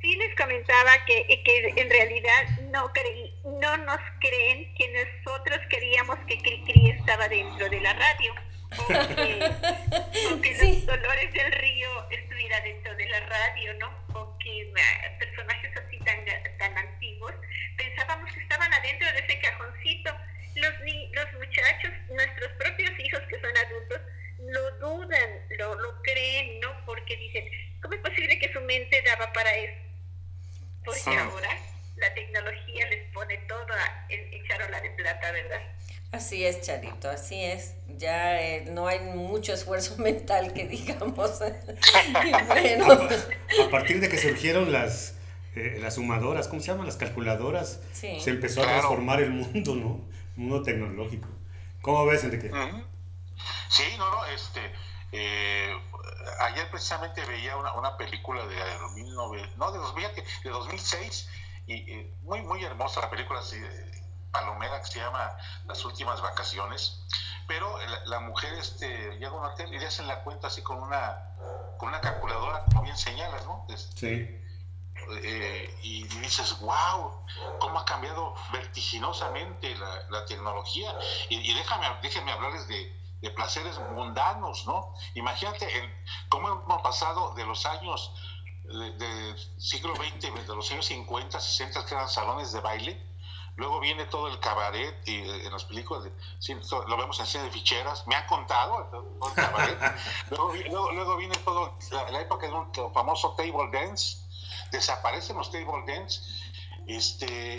Sí, 0.00 0.14
les 0.16 0.36
comentaba 0.36 0.92
que, 1.04 1.42
que 1.44 1.80
en 1.80 1.90
realidad 1.90 2.44
no, 2.70 2.92
creí, 2.92 3.34
no 3.44 3.76
nos 3.78 4.00
creen 4.20 4.72
que 4.74 4.86
nosotros 5.24 5.58
queríamos 5.68 6.16
que 6.28 6.38
Cricri 6.38 6.90
estaba 6.90 7.28
dentro 7.28 7.68
de 7.68 7.80
la 7.80 7.92
radio. 7.92 8.34
O 8.78 8.86
que, 10.40 10.56
los 10.86 10.86
dolores 10.86 11.32
del 11.32 11.52
río 11.52 11.88
estuviera 12.10 12.60
dentro 12.60 12.94
de 12.94 13.08
la 13.08 13.20
radio, 13.20 13.74
¿no? 13.78 13.90
O 14.14 14.38
que 14.38 14.62
eh, 14.62 15.16
personajes 15.18 15.72
así 15.76 15.98
tan, 16.00 16.18
tan 16.58 16.78
antiguos 16.78 17.32
pensábamos 17.76 18.32
que 18.32 18.40
estaban 18.40 18.72
adentro 18.72 19.12
de 19.12 19.18
ese 19.20 19.40
cajoncito 19.40 20.10
los, 20.56 20.72
los 21.12 21.32
muchachos, 21.34 21.92
nuestros 22.08 22.52
propios 22.58 22.90
hijos 22.98 23.20
que 23.28 23.40
son 23.40 23.56
adultos, 23.56 24.00
lo 24.38 24.70
dudan, 24.78 25.30
lo, 25.58 25.74
lo 25.74 26.02
creen, 26.02 26.60
¿no? 26.60 26.68
Porque 26.84 27.16
dicen, 27.16 27.44
¿cómo 27.82 27.94
es 27.94 28.00
posible 28.00 28.38
que 28.38 28.52
su 28.52 28.60
mente 28.60 29.02
daba 29.02 29.32
para 29.32 29.54
eso? 29.54 29.80
Porque 30.84 31.16
ahora 31.18 31.48
la 31.96 32.14
tecnología 32.14 32.86
les 32.88 33.12
pone 33.12 33.36
todo 33.48 33.66
en, 34.08 34.44
charola 34.46 34.80
de 34.80 34.90
plata, 34.90 35.32
¿verdad? 35.32 35.60
Así 36.12 36.44
es, 36.44 36.62
Charito, 36.62 37.10
así 37.10 37.42
es. 37.42 37.74
Ya 37.98 38.40
eh, 38.40 38.64
no 38.70 38.86
hay 38.86 39.00
mucho 39.00 39.52
esfuerzo 39.52 39.96
mental 40.02 40.52
que 40.52 40.66
digamos. 40.66 41.40
bueno. 42.46 43.08
A 43.66 43.70
partir 43.70 44.00
de 44.00 44.08
que 44.08 44.16
surgieron 44.16 44.72
las, 44.72 45.16
eh, 45.56 45.78
las 45.80 45.96
sumadoras, 45.96 46.48
¿cómo 46.48 46.60
se 46.60 46.68
llaman? 46.68 46.86
Las 46.86 46.96
calculadoras, 46.96 47.80
se 47.92 48.30
empezó 48.30 48.62
a 48.62 48.66
transformar 48.66 49.20
el 49.20 49.30
mundo, 49.30 49.74
¿no? 49.74 50.16
Mundo 50.36 50.62
tecnológico. 50.62 51.28
¿Cómo 51.82 52.06
ves, 52.06 52.24
Enrique? 52.24 52.50
Sí, 53.68 53.84
no, 53.98 54.10
no, 54.10 54.24
este, 54.26 54.74
Eh, 55.12 55.72
ayer 56.40 56.68
precisamente 56.70 57.24
veía 57.24 57.56
una, 57.56 57.72
una 57.74 57.96
película 57.96 58.44
de, 58.46 58.56
no, 59.14 59.30
de, 59.30 59.40
de 60.44 60.50
2006 60.50 61.28
y 61.68 62.10
muy, 62.22 62.42
muy 62.42 62.64
hermosa 62.64 63.00
la 63.00 63.10
película 63.10 63.40
así, 63.40 63.56
palomera 64.30 64.80
que 64.80 64.86
se 64.86 64.98
llama 64.98 65.36
Las 65.66 65.84
últimas 65.84 66.20
vacaciones. 66.20 67.00
Pero 67.46 67.78
la, 68.06 68.20
mujer 68.20 68.54
este, 68.54 69.12
llega 69.18 69.28
a 69.28 69.32
un 69.32 69.44
hotel 69.44 69.72
y 69.72 69.78
le 69.78 69.86
hacen 69.86 70.08
la 70.08 70.22
cuenta 70.24 70.48
así 70.48 70.62
con 70.62 70.82
una, 70.82 71.16
con 71.78 71.88
una 71.88 72.00
calculadora, 72.00 72.64
como 72.64 72.82
bien 72.82 72.96
señalas, 72.96 73.44
¿no? 73.44 73.64
Este, 73.68 73.96
sí. 73.96 74.45
Eh, 75.22 75.78
y 75.82 76.04
dices, 76.04 76.58
wow, 76.60 77.12
cómo 77.58 77.78
ha 77.78 77.84
cambiado 77.84 78.34
vertiginosamente 78.52 79.74
la, 79.76 80.24
tecnología. 80.26 80.96
Y, 81.28 81.54
déjame, 81.54 81.86
déjenme 82.02 82.32
hablarles 82.32 82.66
de, 82.68 82.92
de, 83.20 83.30
placeres 83.30 83.78
mundanos, 83.92 84.66
¿no? 84.66 84.94
Imagínate 85.14 85.68
cómo 86.28 86.48
hemos 86.48 86.82
pasado 86.82 87.34
de 87.34 87.44
los 87.44 87.64
años 87.66 88.12
del 88.64 89.36
siglo 89.58 89.94
XX, 89.94 90.46
de 90.46 90.56
los 90.56 90.70
años 90.72 90.86
50, 90.86 91.38
60, 91.38 91.86
que 91.86 91.94
eran 91.94 92.08
salones 92.08 92.52
de 92.52 92.60
baile, 92.60 93.06
Luego 93.56 93.80
viene 93.80 94.04
todo 94.04 94.28
el 94.28 94.38
cabaret 94.38 94.94
y 95.06 95.14
eh, 95.14 95.46
en 95.46 95.52
las 95.52 95.64
películas, 95.64 96.04
lo 96.70 96.96
vemos 96.96 97.18
en 97.20 97.26
cine 97.26 97.44
de 97.44 97.50
ficheras, 97.50 98.06
me 98.06 98.14
han 98.14 98.26
contado 98.26 98.86
todo 98.90 99.28
el 99.28 99.34
cabaret. 99.34 99.78
luego, 100.30 101.16
viene 101.16 101.34
todo 101.36 101.74
la, 101.90 102.20
época 102.20 102.46
de 102.46 102.52
un 102.52 102.92
famoso 102.92 103.34
table 103.34 103.70
dance, 103.72 104.18
desaparecen 104.70 105.36
los 105.36 105.50
table 105.50 105.84
dance, 105.86 106.20
este, 106.86 107.54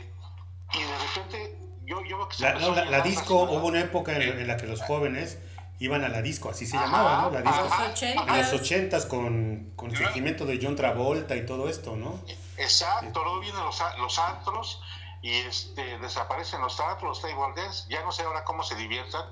y 0.74 0.80
de 0.80 0.98
repente 0.98 1.58
yo, 1.86 2.04
yo 2.04 2.17
veo 2.17 2.28
que 2.28 2.43
la, 2.43 2.86
la, 2.86 3.02
disco, 3.02 3.43
hubo 3.43 3.67
una 3.67 3.80
época 3.80 4.15
en, 4.15 4.46
la 4.48 4.58
que 4.58 4.67
los 4.67 4.82
jóvenes 4.82 5.38
iban 5.80 6.04
a 6.04 6.10
la 6.10 6.22
disco, 6.22 6.50
así 6.50 6.65
se 6.65 6.76
llamaba, 6.76 7.22
¿no? 7.22 7.30
La 7.32 7.41
disco. 7.41 8.13
En 8.28 8.38
los 8.38 8.54
ochentas 8.54 9.06
con, 9.06 9.72
con 9.76 9.91
el 9.91 9.98
surgimiento 9.98 10.46
de 10.46 10.60
John 10.62 10.76
Travolta 10.76 11.36
y 11.36 11.46
todo 11.46 11.70
esto, 11.70 11.96
¿no? 11.96 12.20
Exacto, 12.58 13.24
luego 13.24 13.39
vienen 13.39 13.63
los, 13.63 13.82
los 14.00 14.20
antros 14.20 14.82
y 15.22 15.32
este, 15.32 15.98
desaparecen 16.00 16.62
los 16.62 16.76
teatros, 16.76 17.04
los 17.04 17.22
table 17.22 17.54
dance, 17.56 17.86
ya 17.89 18.04
no 18.04 18.12
sé 18.12 18.24
ahora 18.24 18.43
cómo 18.43 18.63
se 18.63 18.76
diviertan, 18.76 19.26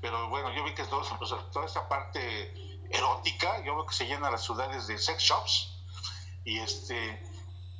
pero 0.00 0.28
bueno, 0.28 0.52
yo 0.54 0.64
vi 0.64 0.74
que 0.74 0.84
todo, 0.84 1.02
pues, 1.18 1.34
toda 1.52 1.66
esa 1.66 1.88
parte 1.88 2.52
erótica, 2.90 3.62
yo 3.64 3.74
veo 3.76 3.86
que 3.86 3.94
se 3.94 4.06
llenan 4.06 4.32
las 4.32 4.44
ciudades 4.44 4.86
de 4.86 4.98
sex 4.98 5.22
shops, 5.22 5.75
y 6.46 6.60
este, 6.60 7.20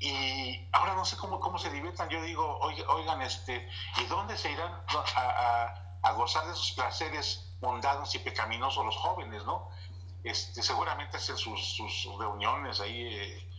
y 0.01 0.69
ahora 0.73 0.95
no 0.95 1.05
sé 1.05 1.17
cómo, 1.17 1.39
cómo 1.39 1.57
se 1.57 1.71
diviertan, 1.71 2.09
yo 2.09 2.21
digo, 2.23 2.59
oigan, 2.59 3.23
este, 3.23 3.67
¿y 3.97 4.05
dónde 4.07 4.37
se 4.37 4.51
irán 4.51 4.73
a, 5.15 6.13
gozar 6.15 6.47
de 6.47 6.53
esos 6.53 6.73
placeres 6.73 7.53
mundanos 7.61 8.15
y 8.15 8.19
pecaminosos 8.19 8.85
los 8.85 8.97
jóvenes, 8.97 9.45
no? 9.45 9.71
Este, 10.25 10.63
seguramente 10.63 11.17
hacen 11.17 11.37
sus, 11.37 12.09
reuniones 12.19 12.81
ahí 12.81 13.15
eh, 13.15 13.51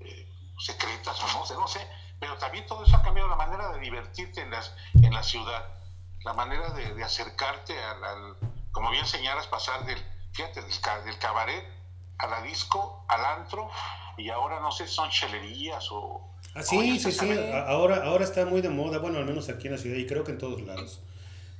eh, 0.00 0.28
secretas 0.58 1.22
o 1.22 1.38
no 1.38 1.46
sé, 1.46 1.54
no 1.54 1.68
sé, 1.68 1.86
pero 2.18 2.36
también 2.38 2.66
todo 2.66 2.84
eso 2.84 2.96
ha 2.96 3.02
cambiado 3.02 3.28
la 3.28 3.36
manera 3.36 3.68
de 3.72 3.80
divertirte 3.80 4.40
en, 4.40 4.50
las, 4.50 4.74
en 4.94 5.12
la 5.12 5.22
ciudad, 5.22 5.74
la 6.20 6.32
manera 6.32 6.70
de, 6.70 7.04
acercarte 7.04 7.78
al, 7.82 8.36
como 8.72 8.90
bien 8.90 9.06
señalas, 9.06 9.46
pasar 9.46 9.84
del, 9.84 10.02
fíjate, 10.32 10.62
del, 10.62 11.18
cabaret 11.18 11.83
a 12.18 12.26
la 12.26 12.42
disco, 12.42 13.04
al 13.08 13.40
antro, 13.40 13.70
y 14.16 14.28
ahora 14.30 14.60
no 14.60 14.70
sé, 14.70 14.86
son 14.86 15.10
chelerías 15.10 15.88
o... 15.90 16.30
Ah, 16.54 16.62
sí, 16.62 16.98
sí, 17.00 17.10
sí, 17.10 17.30
ahora, 17.66 18.04
ahora 18.04 18.24
está 18.24 18.46
muy 18.46 18.60
de 18.60 18.68
moda, 18.68 18.98
bueno, 18.98 19.18
al 19.18 19.24
menos 19.24 19.48
aquí 19.48 19.66
en 19.66 19.72
la 19.72 19.78
ciudad 19.78 19.96
y 19.96 20.06
creo 20.06 20.22
que 20.22 20.32
en 20.32 20.38
todos 20.38 20.62
lados, 20.62 21.00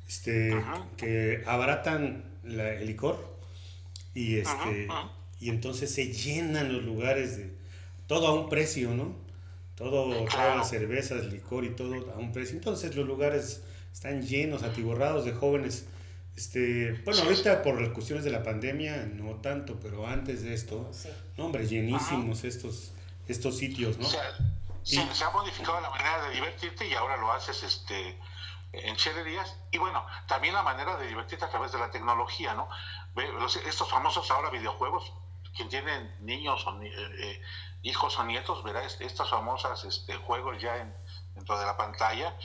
este, 0.07 0.62
que 0.97 1.43
abaratan 1.47 2.25
el 2.45 2.87
licor 2.87 3.37
y, 4.14 4.38
este, 4.38 4.88
y 5.40 5.51
entonces 5.51 5.93
se 5.93 6.12
llenan 6.12 6.73
los 6.73 6.85
lugares 6.85 7.37
de 7.37 7.59
todo 8.07 8.29
a 8.29 8.35
un 8.35 8.49
precio, 8.49 8.90
¿no? 8.90 9.25
todo, 9.75 10.25
todas 10.27 10.57
las 10.57 10.71
cervezas, 10.71 11.27
licor 11.27 11.64
y 11.64 11.71
todo 11.71 11.95
a 12.12 12.19
un 12.19 12.33
precio. 12.33 12.57
Entonces 12.57 12.95
los 12.97 13.07
lugares 13.07 13.62
están 13.93 14.23
llenos, 14.23 14.62
atiborrados 14.62 15.25
de 15.25 15.33
jóvenes. 15.33 15.87
Este, 16.37 17.01
bueno, 17.05 17.23
ahorita 17.23 17.62
por 17.62 17.81
las 17.81 17.92
cuestiones 17.92 18.25
de 18.25 18.31
la 18.31 18.42
pandemia 18.42 19.07
no 19.07 19.37
tanto, 19.37 19.79
pero 19.81 20.07
antes 20.07 20.42
de 20.42 20.53
esto, 20.53 20.90
no, 21.37 21.47
hombre, 21.47 21.66
llenísimos 21.66 22.42
estos, 22.42 22.92
estos 23.29 23.57
sitios, 23.57 23.99
¿no? 23.99 24.09
se 24.85 25.25
ha 25.25 25.31
modificado 25.31 25.81
la 25.81 25.90
manera 25.90 26.29
de 26.29 26.35
divertirte 26.35 26.87
y 26.87 26.94
ahora 26.94 27.16
lo 27.16 27.33
haces 27.33 27.62
este, 27.62 28.18
en 28.73 28.97
chelerías. 28.97 29.57
Y 29.70 29.79
bueno, 29.79 30.05
también 30.27 30.55
la 30.55 30.62
manera 30.62 30.97
de 30.97 31.07
divertirte 31.07 31.44
a 31.44 31.51
través 31.51 31.73
de 31.73 31.79
la 31.79 31.90
tecnología, 31.90 32.55
¿no? 32.55 32.68
estos 33.66 33.88
famosos 33.88 34.31
ahora 34.31 34.51
videojuegos, 34.51 35.12
quien 35.57 35.68
tiene 35.68 36.16
niños 36.20 36.66
o 36.66 36.83
eh, 36.83 36.90
eh, 36.92 37.42
hijos 37.83 38.18
o 38.18 38.25
nietos 38.25 38.64
verá 38.64 38.83
estas 38.85 39.31
famosas 39.31 39.85
este, 39.85 40.16
juegos 40.16 40.61
ya 40.61 40.92
dentro 41.35 41.59
de 41.59 41.64
la 41.64 41.77
pantalla, 41.77 42.37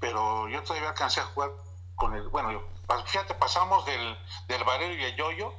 pero 0.00 0.48
yo 0.48 0.62
todavía 0.62 0.88
alcancé 0.88 1.20
a 1.20 1.24
jugar 1.24 1.50
con 1.96 2.14
el, 2.14 2.28
bueno, 2.28 2.62
fíjate, 3.06 3.34
pasamos 3.34 3.84
del, 3.86 4.18
del 4.48 4.64
barero 4.64 4.94
y 4.94 5.04
el 5.04 5.16
yoyo 5.16 5.54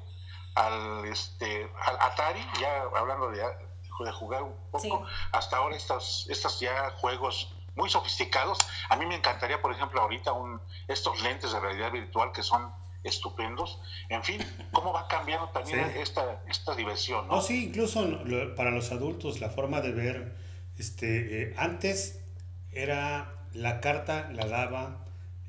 al, 0.56 1.06
este, 1.06 1.70
al 1.86 1.98
Atari, 2.00 2.46
ya 2.60 2.84
hablando 2.96 3.30
de, 3.30 3.38
de 3.40 4.12
jugar 4.12 4.44
un 4.44 4.56
poco, 4.72 5.06
hasta 5.32 5.58
ahora 5.58 5.76
estos, 5.76 6.28
estos 6.30 6.60
ya 6.60 6.92
juegos 6.98 7.54
muy 7.76 7.90
sofisticados. 7.90 8.58
A 8.90 8.96
mí 8.96 9.06
me 9.06 9.16
encantaría, 9.16 9.62
por 9.62 9.72
ejemplo, 9.72 10.02
ahorita 10.02 10.32
un, 10.32 10.62
estos 10.88 11.22
lentes 11.22 11.52
de 11.52 11.60
realidad 11.60 11.92
virtual 11.92 12.32
que 12.32 12.42
son 12.42 12.74
estupendos. 13.04 13.80
En 14.10 14.24
fin, 14.24 14.42
cómo 14.72 14.92
va 14.92 15.08
cambiando 15.08 15.50
también 15.50 15.80
esta, 15.98 16.42
esta 16.48 16.76
diversión. 16.76 17.28
¿no? 17.28 17.42
sí, 17.42 17.68
incluso 17.68 18.04
para 18.56 18.72
los 18.72 18.92
adultos 18.92 19.40
la 19.40 19.50
forma 19.50 19.82
de 19.82 19.92
ver, 19.92 20.36
este, 20.78 21.44
eh, 21.44 21.56
antes 21.58 22.22
era 22.72 23.32
la 23.54 23.80
carta 23.80 24.30
la 24.34 24.48
daba 24.48 25.05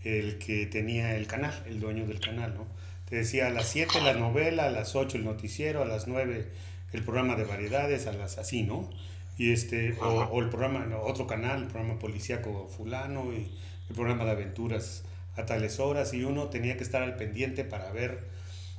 el 0.06 0.38
que 0.38 0.66
tenía 0.66 1.16
el 1.16 1.26
canal, 1.26 1.62
el 1.66 1.80
dueño 1.80 2.06
del 2.06 2.20
canal, 2.20 2.54
¿no? 2.54 2.66
Te 3.08 3.16
decía 3.16 3.46
a 3.46 3.50
las 3.50 3.68
7 3.68 4.00
la 4.00 4.14
novela, 4.14 4.66
a 4.66 4.70
las 4.70 4.96
8 4.96 5.18
el 5.18 5.24
noticiero, 5.24 5.82
a 5.82 5.86
las 5.86 6.08
9 6.08 6.46
el 6.92 7.02
programa 7.02 7.36
de 7.36 7.44
variedades, 7.44 8.06
a 8.06 8.12
las 8.12 8.38
así, 8.38 8.62
¿no? 8.62 8.90
Y 9.38 9.52
este, 9.52 9.94
o, 10.00 10.40
el 10.40 10.48
programa, 10.48 10.86
otro 10.98 11.26
canal, 11.26 11.62
el 11.62 11.68
programa 11.68 11.98
policíaco 11.98 12.68
fulano 12.68 13.32
y 13.32 13.50
el 13.88 13.94
programa 13.94 14.24
de 14.24 14.30
aventuras 14.30 15.04
a 15.36 15.44
tales 15.44 15.78
horas 15.78 16.14
y 16.14 16.24
uno 16.24 16.48
tenía 16.48 16.76
que 16.76 16.82
estar 16.82 17.02
al 17.02 17.16
pendiente 17.16 17.64
para 17.64 17.92
ver, 17.92 18.24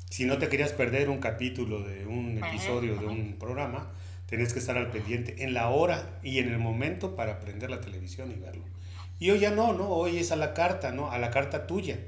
si 0.09 0.25
no 0.25 0.37
te 0.39 0.47
querías 0.47 0.73
perder 0.73 1.09
un 1.09 1.19
capítulo 1.19 1.83
de 1.83 2.07
un 2.07 2.43
episodio 2.43 2.95
de 2.97 3.05
un 3.05 3.35
programa, 3.37 3.91
tenías 4.27 4.53
que 4.53 4.59
estar 4.59 4.77
al 4.77 4.89
pendiente 4.89 5.43
en 5.43 5.53
la 5.53 5.69
hora 5.69 6.19
y 6.23 6.39
en 6.39 6.49
el 6.49 6.57
momento 6.57 7.15
para 7.15 7.39
prender 7.39 7.69
la 7.69 7.81
televisión 7.81 8.31
y 8.31 8.39
verlo. 8.39 8.63
Y 9.19 9.31
hoy 9.31 9.39
ya 9.39 9.51
no, 9.51 9.73
¿no? 9.73 9.89
Hoy 9.89 10.17
es 10.17 10.31
a 10.31 10.35
la 10.35 10.53
carta, 10.53 10.91
¿no? 10.91 11.11
A 11.11 11.17
la 11.17 11.31
carta 11.31 11.67
tuya. 11.67 11.99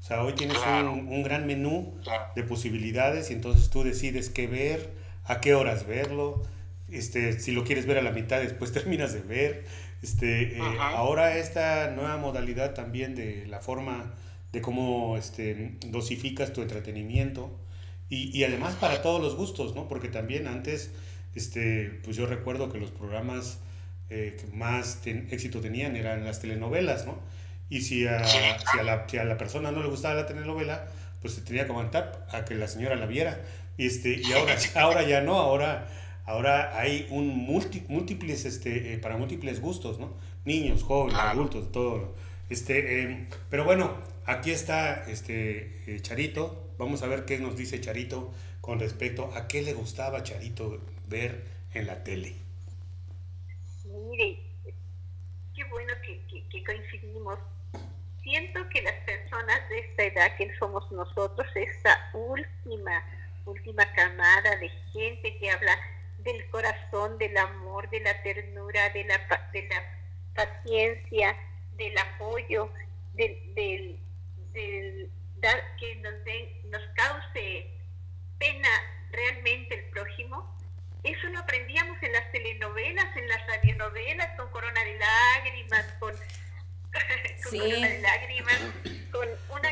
O 0.00 0.02
sea, 0.02 0.22
hoy 0.22 0.34
tienes 0.34 0.56
un, 0.58 1.08
un, 1.08 1.22
gran 1.22 1.46
menú 1.46 1.98
de 2.34 2.42
posibilidades 2.42 3.30
y 3.30 3.34
entonces 3.34 3.68
tú 3.68 3.82
decides 3.82 4.30
qué 4.30 4.46
ver, 4.46 4.90
a 5.24 5.40
qué 5.40 5.54
horas 5.54 5.86
verlo, 5.86 6.42
este, 6.90 7.38
si 7.38 7.52
lo 7.52 7.64
quieres 7.64 7.86
ver 7.86 7.98
a 7.98 8.02
la 8.02 8.10
mitad, 8.10 8.40
después 8.40 8.72
terminas 8.74 9.12
de 9.12 9.20
ver. 9.20 9.64
Este, 10.02 10.56
eh, 10.56 10.60
ahora 10.80 11.36
esta 11.36 11.90
nueva 11.90 12.16
modalidad 12.16 12.72
también 12.72 13.14
de 13.14 13.46
la 13.46 13.60
forma 13.60 14.14
de 14.52 14.62
cómo 14.62 15.16
este, 15.18 15.76
dosificas 15.86 16.52
tu 16.52 16.62
entretenimiento 16.62 17.54
y, 18.08 18.36
y, 18.36 18.44
además 18.44 18.74
para 18.74 19.02
todos 19.02 19.20
los 19.20 19.36
gustos, 19.36 19.74
¿no? 19.74 19.86
Porque 19.86 20.08
también 20.08 20.48
antes, 20.48 20.90
este, 21.34 22.00
pues 22.02 22.16
yo 22.16 22.26
recuerdo 22.26 22.72
que 22.72 22.78
los 22.78 22.90
programas 22.90 23.60
eh, 24.10 24.36
que 24.38 24.56
más 24.56 25.00
éxito 25.06 25.60
tenían 25.60 25.96
eran 25.96 26.24
las 26.24 26.40
telenovelas, 26.40 27.06
¿no? 27.06 27.18
Y 27.68 27.82
si 27.82 28.06
a, 28.06 28.24
si 28.24 28.78
a, 28.78 28.82
la, 28.82 29.08
si 29.08 29.18
a 29.18 29.24
la 29.24 29.38
persona 29.38 29.70
no 29.70 29.82
le 29.82 29.88
gustaba 29.88 30.14
la 30.14 30.26
telenovela, 30.26 30.88
pues 31.22 31.34
se 31.34 31.40
tenía 31.42 31.64
que 31.64 31.70
aguantar 31.70 32.26
a 32.30 32.44
que 32.44 32.54
la 32.54 32.66
señora 32.66 32.96
la 32.96 33.06
viera. 33.06 33.40
Este, 33.78 34.20
y 34.20 34.32
ahora, 34.32 34.56
ahora 34.74 35.02
ya 35.02 35.20
no, 35.20 35.36
ahora 35.36 35.86
Ahora 36.30 36.78
hay 36.78 37.08
un 37.10 37.26
múltiples, 37.26 38.44
este, 38.44 38.94
eh, 38.94 38.98
para 38.98 39.16
múltiples 39.16 39.60
gustos, 39.60 39.98
¿no? 39.98 40.12
Niños, 40.44 40.84
jóvenes, 40.84 41.18
adultos, 41.18 41.72
todo. 41.72 42.14
Este, 42.48 43.02
em, 43.02 43.26
pero 43.48 43.64
bueno, 43.64 43.96
aquí 44.26 44.52
está 44.52 45.04
este, 45.08 45.82
eh, 45.88 46.00
Charito. 46.00 46.70
Vamos 46.78 47.02
a 47.02 47.08
ver 47.08 47.24
qué 47.24 47.40
nos 47.40 47.56
dice 47.56 47.80
Charito 47.80 48.32
con 48.60 48.78
respecto 48.78 49.32
a 49.34 49.48
qué 49.48 49.62
le 49.62 49.72
gustaba 49.72 50.22
Charito 50.22 50.80
ver 51.08 51.44
en 51.74 51.88
la 51.88 52.04
tele. 52.04 52.36
Mire, 53.90 54.38
qué 55.54 55.64
bueno 55.64 55.92
que, 56.04 56.46
que 56.48 56.64
coincidimos. 56.64 57.38
Siento 58.22 58.68
que 58.68 58.82
las 58.82 58.94
personas 59.04 59.68
de 59.68 59.78
esta 59.78 60.04
edad 60.04 60.36
que 60.36 60.54
somos 60.58 60.90
nosotros, 60.92 61.46
esta 61.54 62.10
última, 62.12 63.04
última 63.46 63.90
camada 63.92 64.56
de 64.56 64.68
gente 64.92 65.38
que 65.38 65.50
habla 65.50 65.76
del 66.18 66.48
corazón, 66.50 67.18
del 67.18 67.36
amor, 67.36 67.88
de 67.90 68.00
la 68.00 68.22
ternura, 68.22 68.90
de 68.90 69.04
la, 69.04 69.48
de 69.52 69.68
la 69.68 70.00
paciencia, 70.34 71.36
del 71.76 71.96
apoyo, 71.96 72.70
del, 73.14 73.54
del, 73.54 75.10
que 75.78 75.96
nos, 75.96 76.24
den, 76.24 76.70
nos 76.70 76.82
cause 76.94 77.70
pena 78.38 78.68
realmente 79.10 79.74
el 79.74 79.84
prójimo, 79.90 80.56
eso 81.02 81.28
lo 81.28 81.38
aprendíamos 81.38 81.96
en 82.02 82.12
las 82.12 82.30
telenovelas, 82.32 83.16
en 83.16 83.28
las 83.28 83.46
radionovelas, 83.46 84.36
con 84.36 84.50
Corona 84.50 84.84
de 84.84 84.98
Lágrimas, 84.98 85.84
con, 85.98 86.14
Corona 87.50 87.88
de 87.88 88.00
Lágrimas, 88.00 88.58
con 89.10 89.28
una, 89.50 89.70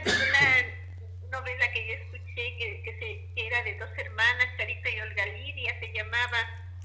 novela 1.30 1.72
que 1.72 1.86
yo 1.86 1.94
escuché 1.94 2.56
que, 2.56 2.82
que, 2.84 2.98
se, 3.34 3.46
era 3.46 3.62
de 3.62 3.78
dos 3.78 3.90
hermanas, 3.98 4.46
Carita 4.56 4.88
y 4.88 5.00
Olga 5.00 5.26
Lidia, 5.26 5.78
se 5.78 5.92
llamaba, 5.92 6.38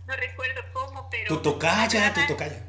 no 0.05 0.15
recuerdo 0.15 0.61
cómo, 0.73 1.09
pero... 1.09 1.27
Tutocaya, 1.29 2.13
Tutocaya. 2.13 2.61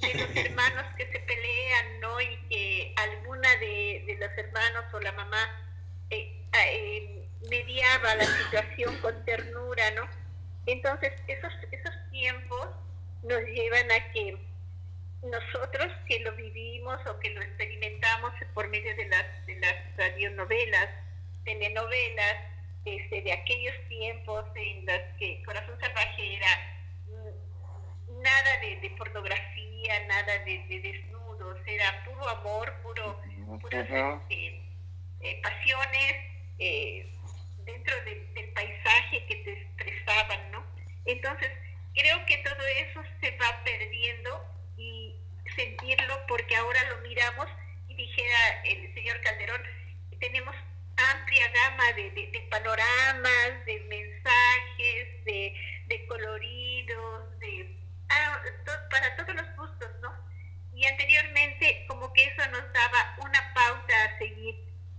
De 0.00 0.14
los 0.14 0.36
hermanos 0.36 0.84
que 0.96 1.06
se 1.10 1.20
pelean, 1.20 2.00
¿no? 2.00 2.20
Y 2.20 2.36
que 2.50 2.94
alguna 2.96 3.48
de, 3.56 4.04
de 4.06 4.16
los 4.20 4.36
hermanos 4.36 4.84
o 4.92 5.00
la 5.00 5.12
mamá 5.12 5.38
eh, 6.10 6.44
eh, 6.52 7.28
mediaba 7.48 8.14
la 8.16 8.26
situación 8.26 8.98
con 8.98 9.24
ternura, 9.24 9.90
¿no? 9.92 10.25
Entonces, 10.66 11.12
esos, 11.28 11.52
esos 11.70 11.94
tiempos 12.10 12.68
nos 13.22 13.42
llevan 13.42 13.90
a 13.90 14.12
que 14.12 14.36
nosotros 15.22 15.92
que 16.06 16.20
lo 16.20 16.32
vivimos 16.32 16.98
o 17.06 17.18
que 17.20 17.30
lo 17.30 17.42
experimentamos 17.42 18.32
por 18.54 18.68
medio 18.68 18.94
de 18.96 19.08
las, 19.08 19.46
de 19.46 19.58
las 19.60 19.74
radionovelas, 19.96 20.88
telenovelas, 21.44 22.36
este, 22.84 23.22
de 23.22 23.32
aquellos 23.32 23.74
tiempos 23.88 24.44
en 24.54 24.86
los 24.86 25.00
que 25.18 25.42
Corazón 25.44 25.78
Salvaje 25.80 26.36
era 26.36 26.48
mm, 27.08 28.22
nada 28.22 28.60
de, 28.60 28.90
pornografía, 28.96 30.06
nada 30.06 30.38
de, 30.44 30.64
desnudos, 30.68 31.58
era 31.66 32.04
puro 32.04 32.28
amor, 32.28 32.72
puro, 32.82 33.20
puras 33.60 33.88
este, 33.90 34.62
eh, 35.20 35.40
pasiones 35.42 36.12
eh, 36.58 37.12
dentro 37.66 37.94
del 38.04 38.52
paisaje 38.54 39.26
que 39.26 39.36
te 39.36 39.52
expresaban, 39.52 40.50
¿no? 40.52 40.64
Entonces, 41.04 41.50
creo 41.94 42.24
que 42.26 42.38
todo 42.38 42.66
eso 42.78 43.02
se 43.20 43.30
va 43.36 43.62
perdiendo 43.64 44.44
y 44.76 45.14
sentirlo 45.54 46.26
porque 46.26 46.56
ahora 46.56 46.82
lo 46.90 46.98
miramos 47.08 47.46
y 47.88 47.94
dijera 47.94 48.62
el 48.64 48.94
señor 48.94 49.20
Calderón, 49.20 49.62
tenemos 50.20 50.54
amplia 50.96 51.48
gama 51.48 51.92
de, 51.92 52.48
panoramas, 52.50 53.64
de 53.66 53.80
mensajes, 53.80 55.24
de, 55.24 56.06
coloridos, 56.08 57.38
de 57.40 57.76
ah, 58.08 58.42
para 58.90 59.16
todos 59.16 59.34
los 59.34 59.56
gustos, 59.56 59.90
¿no? 60.00 60.12
Y 60.74 60.84
anteriormente 60.86 61.84
como 61.88 62.12
que 62.12 62.24
eso 62.24 62.46
nos 62.50 62.72
daba 62.72 63.16
una 63.22 63.54
pauta 63.54 64.04
a 64.04 64.18
seguir. 64.18 64.56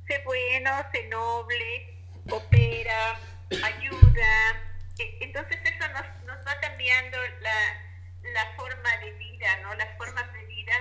Sé 0.08 0.22
bueno, 0.24 0.72
sé 0.92 1.08
noble, 1.08 1.98
opera, 2.30 3.20
ayuda. 3.64 4.64
E, 5.00 5.18
entonces 5.22 5.58
eso 5.64 5.88
nos, 5.90 6.26
nos 6.26 6.48
va 6.48 6.60
cambiando 6.62 7.18
la, 7.42 8.32
la 8.34 8.56
forma 8.56 8.98
de 8.98 9.12
vida, 9.14 9.58
¿no? 9.64 9.74
Las 9.76 9.98
formas 9.98 10.32
de 10.34 10.46
vida 10.46 10.74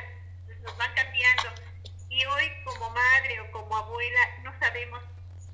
nos 0.63 0.77
van 0.77 0.95
cambiando. 0.95 1.51
Y 2.09 2.25
hoy 2.25 2.51
como 2.65 2.91
madre 2.91 3.41
o 3.41 3.51
como 3.53 3.77
abuela 3.77 4.21
no 4.43 4.59
sabemos 4.59 5.03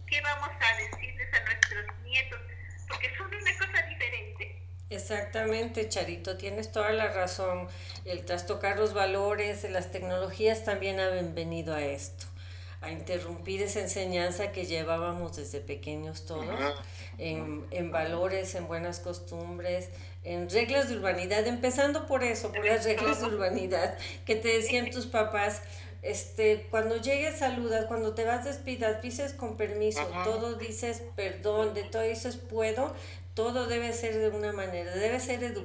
qué 0.06 0.20
vamos 0.20 0.50
a 0.60 0.76
decirles 0.76 1.28
a 1.34 1.44
nuestros 1.44 1.86
nietos, 2.04 2.40
porque 2.88 3.16
son 3.16 3.34
una 3.34 3.58
cosa 3.58 3.82
diferente. 3.88 4.62
Exactamente, 4.90 5.81
Charito, 5.92 6.38
tienes 6.38 6.72
toda 6.72 6.90
la 6.92 7.08
razón. 7.08 7.68
El 8.06 8.24
trastocar 8.24 8.78
los 8.78 8.94
valores, 8.94 9.70
las 9.70 9.90
tecnologías 9.90 10.64
también 10.64 10.98
han 11.00 11.34
venido 11.34 11.74
a 11.74 11.82
esto 11.82 12.26
a 12.80 12.90
interrumpir 12.90 13.62
esa 13.62 13.80
enseñanza 13.80 14.50
que 14.50 14.66
llevábamos 14.66 15.36
desde 15.36 15.60
pequeños 15.60 16.26
todos, 16.26 16.48
en, 17.16 17.64
en, 17.70 17.92
valores, 17.92 18.56
en 18.56 18.66
buenas 18.66 18.98
costumbres, 18.98 19.88
en 20.24 20.50
reglas 20.50 20.88
de 20.88 20.96
urbanidad, 20.96 21.46
empezando 21.46 22.06
por 22.06 22.24
eso, 22.24 22.50
por 22.50 22.64
las 22.64 22.84
reglas 22.84 23.20
de 23.20 23.26
urbanidad 23.26 23.96
que 24.26 24.34
te 24.34 24.48
decían 24.48 24.90
tus 24.90 25.06
papás. 25.06 25.62
Este, 26.02 26.66
cuando 26.68 26.96
llegues 26.96 27.38
saludas, 27.38 27.86
cuando 27.86 28.14
te 28.14 28.24
vas 28.24 28.44
despidas, 28.44 29.00
dices 29.00 29.32
con 29.32 29.56
permiso, 29.56 30.04
todo 30.24 30.54
dices 30.54 31.04
perdón, 31.14 31.74
de 31.74 31.84
todo 31.84 32.02
dices 32.02 32.36
puedo, 32.36 32.92
todo 33.34 33.66
debe 33.66 33.94
ser 33.94 34.18
de 34.18 34.28
una 34.28 34.52
manera, 34.52 34.94
debe 34.94 35.18
ser 35.18 35.42
educada. 35.42 35.62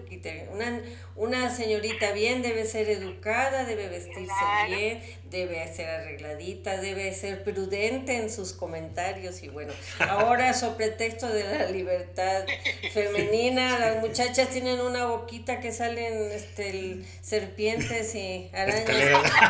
Una, 0.54 0.82
una 1.16 1.54
señorita 1.54 2.12
bien 2.12 2.42
debe 2.42 2.66
ser 2.66 2.90
educada, 2.90 3.66
debe 3.66 3.90
vestirse 3.90 4.34
bien, 4.68 5.02
debe 5.30 5.68
ser 5.74 5.90
arregladita, 5.90 6.78
debe 6.78 7.14
ser 7.14 7.44
prudente 7.44 8.18
en 8.18 8.30
sus 8.30 8.54
comentarios 8.54 9.44
y 9.44 9.50
bueno, 9.50 9.74
ahora 10.00 10.54
sobre 10.54 10.78
pretexto 10.78 11.28
de 11.28 11.44
la 11.44 11.70
libertad 11.70 12.46
femenina, 12.94 13.78
las 13.80 13.98
muchachas 13.98 14.50
tienen 14.50 14.80
una 14.80 15.06
boquita 15.08 15.60
que 15.60 15.74
salen 15.74 16.32
este, 16.32 17.02
serpientes 17.22 18.16
y 18.16 18.50
arañas, 18.54 18.88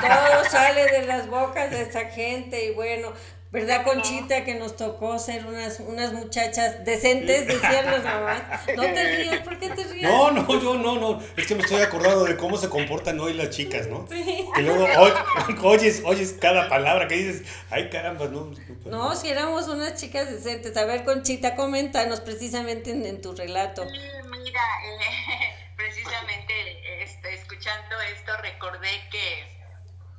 todo 0.02 0.50
sale 0.50 0.86
de 0.92 1.06
las 1.06 1.28
bocas 1.28 1.70
de 1.70 1.82
esta 1.82 2.06
gente 2.06 2.66
y 2.66 2.72
bueno, 2.72 3.14
¿Verdad, 3.50 3.86
Conchita, 3.86 4.44
que 4.44 4.56
nos 4.56 4.76
tocó 4.76 5.18
ser 5.20 5.46
unas, 5.46 5.80
unas 5.80 6.12
muchachas 6.12 6.84
decentes, 6.84 7.48
decían 7.48 7.86
las 7.86 8.04
mamás? 8.04 8.42
No 8.76 8.84
te 8.84 9.18
rías, 9.18 9.40
¿por 9.40 9.58
qué 9.58 9.70
te 9.70 9.86
ríes? 9.86 10.04
No, 10.04 10.32
no, 10.32 10.62
yo 10.62 10.76
no, 10.76 10.96
no. 10.96 11.24
Es 11.38 11.48
que 11.48 11.56
me 11.56 11.62
estoy 11.62 11.82
acordando 11.82 12.26
de 12.26 12.36
cómo 12.36 12.58
se 12.58 12.68
comportan 12.68 13.18
hoy 13.22 13.34
las 13.34 13.52
chicas, 13.52 13.88
¿no? 13.88 14.06
Sí. 14.12 14.46
Que 14.54 14.62
luego 14.64 14.86
oyes, 15.64 16.02
oyes 16.04 16.34
cada 16.34 16.68
palabra 16.68 17.08
que 17.08 17.16
dices, 17.16 17.44
ay 17.70 17.90
caramba, 17.90 18.26
no. 18.28 18.52
No, 18.84 19.16
si 19.16 19.30
éramos 19.30 19.70
unas 19.70 19.96
chicas 19.96 20.30
decentes. 20.30 20.76
A 20.76 20.84
ver, 20.84 21.06
Conchita, 21.06 21.56
coméntanos 21.56 22.20
precisamente 22.20 22.92
en, 22.92 23.22
tu 23.22 23.34
relato. 23.34 23.86
Mira, 23.86 24.62
eh, 24.86 25.56
precisamente 25.78 26.54
este, 27.02 27.34
escuchando 27.34 27.96
esto 28.14 28.34
recordé 28.42 28.90
que 29.10 29.57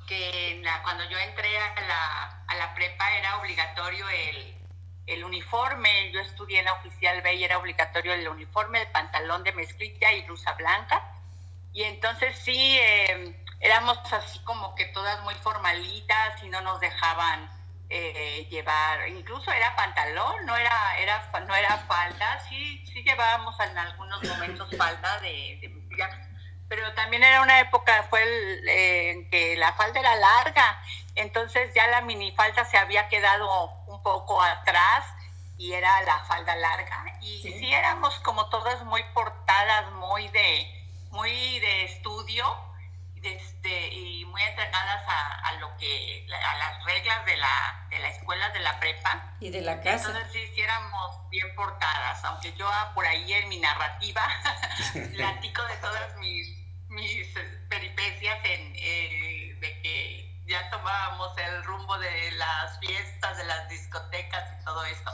que 0.09 0.63
cuando 0.83 1.05
yo 1.11 1.19
entré 1.19 1.59
a 1.59 1.81
la, 1.83 2.43
a 2.49 2.55
la 2.57 2.75
prepa 2.75 3.17
era 3.19 3.39
obligatorio 3.39 4.09
el, 4.09 4.57
el, 5.07 5.25
uniforme, 5.25 6.11
yo 6.13 6.21
estudié 6.21 6.61
en 6.61 6.65
la 6.65 6.73
oficial 6.73 7.21
B 7.21 7.35
y 7.35 7.45
era 7.45 7.59
obligatorio 7.59 8.15
el 8.15 8.27
uniforme, 8.27 8.81
el 8.81 8.89
pantalón 8.89 9.45
de 9.45 9.53
mezclilla 9.53 10.13
y 10.13 10.23
blusa 10.23 10.55
blanca. 10.55 11.03
Y 11.73 11.83
entonces 11.83 12.39
sí, 12.39 12.79
em, 12.81 13.35
éramos 13.61 13.99
así 14.13 14.39
como 14.45 14.75
que 14.75 14.87
todas 14.87 15.23
muy 15.25 15.35
formalitas 15.35 16.43
y 16.43 16.49
no 16.49 16.63
nos 16.63 16.81
dejaban 16.81 17.51
eh, 17.91 18.47
llevar, 18.51 19.09
incluso 19.09 19.53
era 19.53 19.77
pantalón, 19.77 20.47
no 20.47 20.57
era, 20.57 20.99
era, 20.99 21.31
no 21.47 21.55
era 21.55 21.77
falda, 21.87 22.41
sí, 22.49 22.85
sí 22.87 23.03
llevábamos 23.03 23.59
en 23.61 23.77
algunos 23.77 24.23
momentos 24.25 24.69
falda 24.77 25.21
de, 25.21 25.59
de 25.61 25.69
pero 26.69 26.93
también 26.95 27.25
era 27.25 27.41
una 27.41 27.61
época 27.61 28.07
fue 28.11 28.23
eh, 28.23 29.11
en 29.11 29.31
que 29.31 29.57
la 29.57 29.73
falda 29.73 30.01
era 30.01 30.15
larga, 30.17 30.83
entonces 31.15 31.73
ya 31.75 31.87
la 31.89 32.03
minifalda 32.03 32.65
se 32.65 32.77
había 32.77 33.09
quedado 33.09 33.71
un 33.87 34.03
poco 34.03 34.41
atrás 34.43 35.05
y 35.57 35.73
era 35.73 36.03
la 36.03 36.19
falda 36.25 36.55
larga. 36.57 37.05
Y 37.21 37.43
sí, 37.43 37.73
éramos 37.73 38.19
como 38.21 38.49
todas 38.49 38.85
muy 38.85 39.03
portadas, 39.15 39.91
muy 39.93 40.29
de 40.29 40.75
muy 41.11 41.59
de 41.59 41.85
estudio 41.85 42.45
este, 43.23 43.89
y 43.89 44.25
muy 44.27 44.43
entregadas 44.43 45.03
a, 45.07 45.53
lo 45.59 45.77
que 45.79 46.27
a 46.31 46.59
las 46.59 46.85
reglas 46.85 47.25
de 47.25 47.37
la, 47.37 47.87
de 47.91 47.99
la 47.99 48.09
escuela 48.11 48.49
de 48.51 48.61
la 48.61 48.79
prepa. 48.79 49.35
Y 49.41 49.51
de 49.51 49.63
la 49.63 49.81
casa. 49.81 50.09
Entonces 50.09 50.33
sí, 50.33 50.47
sí 50.55 50.61
éramos 50.61 51.29
bien 51.31 51.55
portadas 51.55 52.25
aunque 52.25 52.53
yo 52.55 52.69
por 52.95 53.07
ahí 53.07 53.33
en 53.33 53.49
mi 53.49 53.59
narrativa 53.59 54.23
platico 55.15 55.63
de 55.65 55.77
todas 55.77 56.17
mis 56.17 56.58
mis 56.99 57.29
peripecias 57.69 58.39
en, 58.45 58.73
eh, 58.77 59.57
de 59.61 59.83
que 59.83 60.43
ya 60.47 60.69
tomábamos 60.71 61.37
el 61.39 61.65
rumbo 61.65 61.99
de 61.99 62.31
las 62.33 62.79
fiestas, 62.81 63.37
de 63.37 63.45
las 63.45 63.69
discotecas 63.69 64.45
y 64.61 64.65
todo 64.65 64.85
esto. 64.85 65.13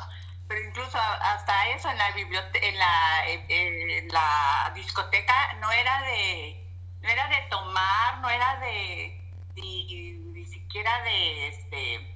Pero 0.49 0.61
incluso 0.61 0.99
hasta 0.99 1.69
eso 1.71 1.91
en 1.91 1.99
la 1.99 2.11
biblioteca, 2.13 2.67
en 2.67 2.79
la, 2.79 3.23
en 3.27 4.09
la 4.09 4.73
discoteca 4.75 5.55
no 5.55 5.71
era 5.73 6.03
de 6.03 6.61
no 7.01 7.09
era 7.09 7.29
de 7.29 7.43
tomar, 7.51 8.19
no 8.21 8.31
era 8.31 8.61
de 8.61 9.21
ni, 9.57 10.45
siquiera 10.47 11.03
de 11.03 11.49
este 11.49 12.15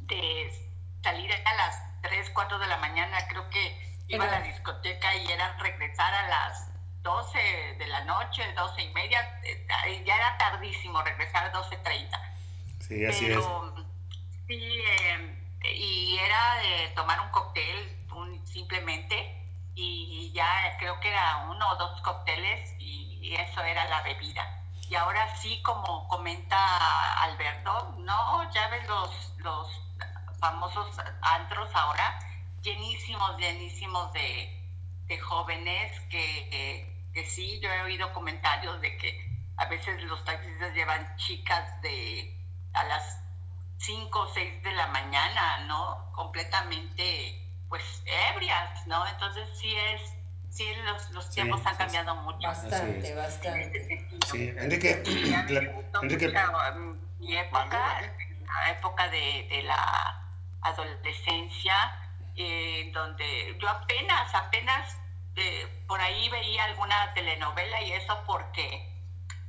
de 0.00 0.68
salir 1.02 1.30
a 1.32 1.54
las 1.54 2.00
3, 2.02 2.30
4 2.30 2.58
de 2.58 2.66
la 2.66 2.76
mañana, 2.78 3.18
creo 3.28 3.48
que 3.50 4.02
iba 4.08 4.24
a 4.24 4.30
la 4.30 4.40
discoteca 4.40 5.14
y 5.16 5.30
era 5.30 5.56
regresar 5.58 6.14
a 6.14 6.28
las 6.28 6.77
12 7.02 7.38
de 7.78 7.86
la 7.86 8.04
noche, 8.04 8.42
12 8.54 8.82
y 8.82 8.92
media, 8.92 9.40
eh, 9.44 10.04
ya 10.04 10.16
era 10.16 10.38
tardísimo 10.38 11.02
regresar 11.02 11.46
a 11.46 11.52
12.30. 11.52 12.18
Sí, 12.80 13.04
así 13.04 13.26
es. 13.26 13.44
Sí, 14.46 14.82
em, 15.10 15.38
y 15.62 16.18
era 16.18 16.56
de 16.62 16.88
tomar 16.94 17.20
un 17.20 17.28
cóctel 17.30 17.98
simplemente 18.44 19.38
y 19.74 20.32
ya 20.32 20.76
creo 20.78 20.98
que 21.00 21.08
era 21.08 21.46
uno 21.50 21.70
o 21.70 21.76
dos 21.76 22.00
cócteles 22.00 22.74
y, 22.78 23.06
eso 23.34 23.60
era 23.62 23.86
la 23.88 24.00
bebida. 24.02 24.42
Y 24.88 24.94
ahora 24.94 25.36
sí, 25.36 25.60
como 25.62 26.08
comenta 26.08 26.56
Alberto, 27.24 27.94
no, 27.98 28.50
ya 28.52 28.68
ves 28.68 28.88
los, 28.88 29.34
los 29.36 29.68
famosos 30.40 30.96
antros 31.20 31.68
ahora, 31.74 32.18
llenísimos, 32.62 33.36
llenísimos 33.36 34.10
de, 34.14 34.57
jóvenes 35.16 35.98
que, 36.10 36.90
que, 37.14 37.24
sí, 37.26 37.58
yo 37.60 37.68
he 37.70 37.82
oído 37.82 38.12
comentarios 38.12 38.80
de 38.80 38.96
que 38.98 39.18
a 39.56 39.64
veces 39.66 40.02
los 40.04 40.22
taxistas 40.24 40.74
llevan 40.74 41.16
chicas 41.16 41.80
de 41.82 42.34
a 42.74 42.84
las 42.84 43.18
5 43.78 44.20
o 44.20 44.34
6 44.34 44.62
de 44.62 44.72
la 44.72 44.86
mañana, 44.88 45.64
¿no? 45.66 46.12
Completamente, 46.12 47.40
pues, 47.68 47.82
ebrias, 48.30 48.86
¿no? 48.86 49.06
Entonces 49.06 49.48
sí 49.58 49.74
es, 49.74 50.02
sí 50.50 50.66
los, 50.84 51.10
los 51.10 51.30
tiempos 51.30 51.64
han 51.64 51.76
cambiado 51.76 52.14
mucho. 52.16 52.46
Bastante, 52.46 53.14
bastante. 53.14 54.08
Sí, 54.30 54.52
Enrique, 54.56 55.02
Enrique. 55.06 56.34
Mi 57.18 57.36
época, 57.36 58.00
la 58.44 58.70
época 58.70 59.08
de, 59.08 59.48
de 59.50 59.62
la 59.64 60.28
adolescencia, 60.60 61.74
eh, 62.38 62.90
donde 62.94 63.56
yo 63.60 63.68
apenas, 63.68 64.32
apenas 64.32 64.96
eh, 65.34 65.66
por 65.88 66.00
ahí 66.00 66.28
veía 66.28 66.64
alguna 66.64 67.12
telenovela 67.12 67.82
y 67.82 67.92
eso 67.92 68.22
porque 68.26 68.88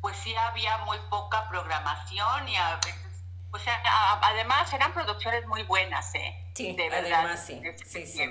pues 0.02 0.18
sí 0.18 0.34
había 0.36 0.78
muy 0.80 0.98
poca 1.10 1.48
programación 1.50 2.50
y 2.50 2.56
a 2.56 2.78
veces, 2.78 3.24
o 3.52 3.60
sea, 3.60 3.80
además 4.22 4.74
eran 4.74 4.92
producciones 4.94 5.46
muy 5.46 5.64
buenas, 5.64 6.16
¿eh? 6.16 6.52
Sí, 6.56 6.76
de 6.76 6.90
verdad. 6.90 7.26
Además, 7.26 7.46
sí, 7.46 7.62
sí, 7.86 8.08
sí. 8.08 8.22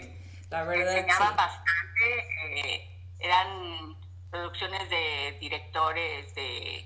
La 0.50 0.64
verdad, 0.64 0.96
enseñaban 0.96 1.36
bastante, 1.36 2.18
eh, 2.56 3.14
eran 3.20 3.96
producciones 4.30 4.90
de 4.90 5.36
directores 5.40 6.34
de 6.34 6.84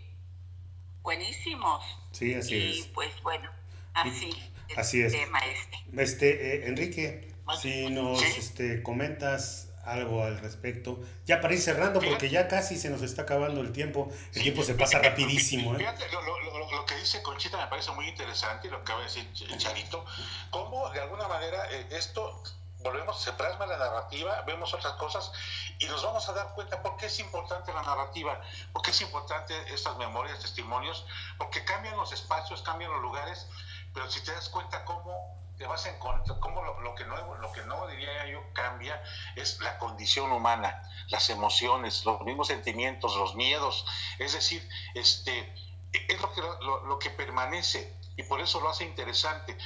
buenísimos. 1.00 1.84
Sí, 2.10 2.34
así 2.34 2.54
y, 2.54 2.80
es. 2.80 2.86
pues 2.88 3.22
bueno, 3.22 3.50
así. 3.94 4.52
Así 4.76 5.02
es. 5.02 5.14
Este, 5.14 6.02
este 6.02 6.56
eh, 6.56 6.68
Enrique, 6.68 7.31
si 7.60 7.88
nos 7.90 8.22
este, 8.22 8.82
comentas 8.82 9.68
algo 9.84 10.22
al 10.24 10.38
respecto, 10.38 11.00
ya 11.26 11.40
para 11.40 11.54
ir 11.54 11.60
cerrando, 11.60 12.00
porque 12.00 12.30
ya 12.30 12.46
casi 12.46 12.78
se 12.78 12.88
nos 12.88 13.02
está 13.02 13.22
acabando 13.22 13.60
el 13.60 13.72
tiempo, 13.72 14.08
el 14.34 14.42
tiempo 14.42 14.62
se 14.62 14.74
pasa 14.74 15.00
rapidísimo. 15.00 15.74
¿eh? 15.74 15.78
Fíjate, 15.78 16.04
lo, 16.12 16.86
que 16.86 16.96
dice 16.96 17.22
Conchita 17.22 17.58
me 17.58 17.66
parece 17.66 17.90
muy 17.92 18.08
interesante, 18.08 18.68
y 18.68 18.70
lo 18.70 18.78
que 18.78 18.82
acaba 18.82 19.00
de 19.00 19.06
decir 19.06 19.58
Charito, 19.58 20.04
cómo 20.50 20.88
de 20.90 21.00
alguna 21.00 21.26
manera 21.28 21.58
eh, 21.72 21.86
esto 21.90 22.42
volvemos, 22.78 23.20
se 23.22 23.32
plasma 23.32 23.66
la 23.66 23.78
narrativa, 23.78 24.42
vemos 24.42 24.72
otras 24.74 24.94
cosas 24.94 25.30
y 25.78 25.86
nos 25.86 26.02
vamos 26.02 26.28
a 26.28 26.32
dar 26.32 26.52
cuenta 26.54 26.82
por 26.82 26.96
qué 26.96 27.06
es 27.06 27.18
importante 27.20 27.72
la 27.72 27.82
narrativa, 27.82 28.40
por 28.72 28.82
qué 28.82 28.90
es 28.90 29.00
importante 29.00 29.54
estas 29.72 29.96
memorias, 29.98 30.40
testimonios, 30.40 31.04
porque 31.38 31.64
cambian 31.64 31.96
los 31.96 32.12
espacios, 32.12 32.62
cambian 32.62 32.90
los 32.90 33.00
lugares 33.00 33.46
pero 33.94 34.10
si 34.10 34.22
te 34.22 34.32
das 34.32 34.48
cuenta 34.48 34.84
cómo 34.84 35.36
te 35.62 35.68
vas 35.68 35.86
a 35.86 35.90
encontrar, 35.90 36.40
cómo 36.40 36.60
lo, 36.60 36.94
que 36.96 37.04
no, 37.04 37.36
lo 37.36 37.52
que 37.52 37.62
no 37.62 37.86
diría 37.86 38.26
yo 38.26 38.42
cambia 38.52 39.00
es 39.36 39.60
la 39.60 39.78
condición 39.78 40.32
humana, 40.32 40.82
las 41.06 41.30
emociones, 41.30 42.04
los 42.04 42.20
mismos 42.22 42.48
sentimientos, 42.48 43.14
los 43.14 43.36
miedos, 43.36 43.86
es 44.18 44.32
decir, 44.32 44.68
este, 44.94 45.54
es 45.92 46.20
lo 46.20 46.32
que, 46.32 46.40
lo 46.40 46.98
que 46.98 47.10
permanece 47.10 47.96
y 48.16 48.24
por 48.24 48.40
eso 48.40 48.60
lo 48.60 48.70
hace 48.70 48.82
interesante. 48.82 49.56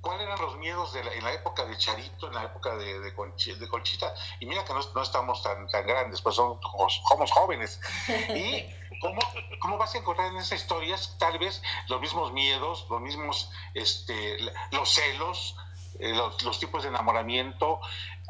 ¿Cuáles 0.00 0.26
eran 0.26 0.40
los 0.40 0.56
miedos 0.58 0.92
de 0.92 1.00
en 1.00 1.24
la 1.24 1.32
época 1.32 1.64
de 1.64 1.76
Charito, 1.76 2.28
en 2.28 2.34
la 2.34 2.44
época 2.44 2.76
de, 2.76 3.00
de, 3.00 3.12
Conchita? 3.12 4.14
Y 4.38 4.46
mira 4.46 4.64
que 4.64 4.72
no, 4.74 4.80
no, 4.94 5.02
estamos 5.02 5.42
tan, 5.42 5.66
tan 5.68 5.84
grandes, 5.84 6.20
pues 6.22 6.36
somos, 6.36 6.60
somos 7.08 7.32
jóvenes. 7.32 7.80
Y 8.28 8.81
cómo, 9.02 9.20
cómo 9.58 9.76
vas 9.76 9.94
a 9.94 9.98
encontrar 9.98 10.28
en 10.28 10.38
esas 10.38 10.60
historias 10.60 11.16
tal 11.18 11.38
vez 11.38 11.62
los 11.88 12.00
mismos 12.00 12.32
miedos, 12.32 12.86
los 12.88 13.00
mismos, 13.02 13.50
este, 13.74 14.38
los 14.70 14.88
celos, 14.88 15.56
eh, 15.98 16.14
los, 16.14 16.58
tipos 16.58 16.84
de 16.84 16.88
enamoramiento, 16.88 17.80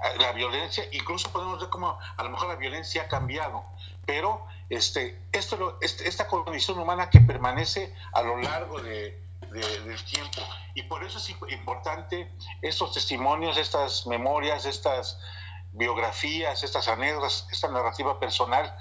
eh, 0.05 0.19
la 0.19 0.33
violencia, 0.33 0.85
incluso 0.91 1.31
podemos 1.31 1.61
ver 1.61 1.69
cómo 1.69 1.97
a 2.17 2.23
lo 2.25 2.31
mejor 2.31 2.49
la 2.49 2.57
violencia 2.57 3.03
ha 3.03 3.09
cambiado, 3.09 3.65
pero 4.05 4.45
este, 4.69 5.23
esto, 5.31 5.79
este, 5.81 6.09
esta 6.09 6.27
condición 6.27 6.81
humana 6.81 7.11
que 7.11 7.21
permanece 7.21 7.95
a 8.13 8.23
lo 8.23 8.39
largo 8.39 8.81
de 8.81 9.23
del 9.53 10.05
tiempo. 10.05 10.41
Y 10.75 10.83
por 10.85 11.05
eso 11.05 11.19
es 11.19 11.29
importante 11.31 12.33
estos 12.63 12.93
testimonios, 12.95 13.59
estas 13.59 14.07
memorias, 14.07 14.65
estas 14.65 15.19
biografías, 15.73 16.63
estas 16.63 16.89
anécdotas, 16.89 17.47
esta 17.51 17.69
narrativa 17.69 18.19
personal. 18.19 18.75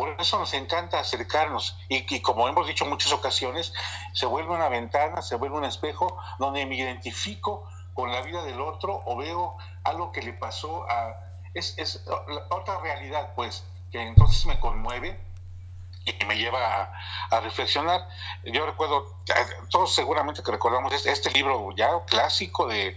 Por 0.00 0.18
eso 0.18 0.38
nos 0.38 0.54
encanta 0.54 0.98
acercarnos 0.98 1.76
y, 1.90 2.22
como 2.22 2.48
hemos 2.48 2.66
dicho 2.66 2.84
en 2.84 2.90
muchas 2.90 3.12
ocasiones, 3.12 3.74
se 4.14 4.24
vuelve 4.24 4.54
una 4.54 4.70
ventana, 4.70 5.20
se 5.20 5.34
vuelve 5.34 5.58
un 5.58 5.66
espejo 5.66 6.16
donde 6.38 6.64
me 6.64 6.74
identifico 6.74 7.68
con 7.92 8.10
la 8.10 8.22
vida 8.22 8.42
del 8.44 8.62
otro 8.62 9.02
o 9.04 9.14
veo 9.18 9.58
algo 9.84 10.10
que 10.10 10.22
le 10.22 10.32
pasó 10.32 10.90
a... 10.90 11.16
Es, 11.52 11.74
es 11.76 12.02
otra 12.48 12.80
realidad, 12.80 13.34
pues, 13.36 13.62
que 13.92 14.00
entonces 14.00 14.46
me 14.46 14.58
conmueve 14.58 15.20
y 16.06 16.24
me 16.24 16.38
lleva 16.38 16.94
a, 17.30 17.40
reflexionar. 17.40 18.08
Yo 18.44 18.64
recuerdo, 18.64 19.20
todos 19.68 19.94
seguramente 19.94 20.42
que 20.42 20.50
recordamos 20.50 20.94
este, 20.94 21.12
este 21.12 21.30
libro 21.30 21.76
ya 21.76 21.90
clásico 22.06 22.66
de, 22.66 22.96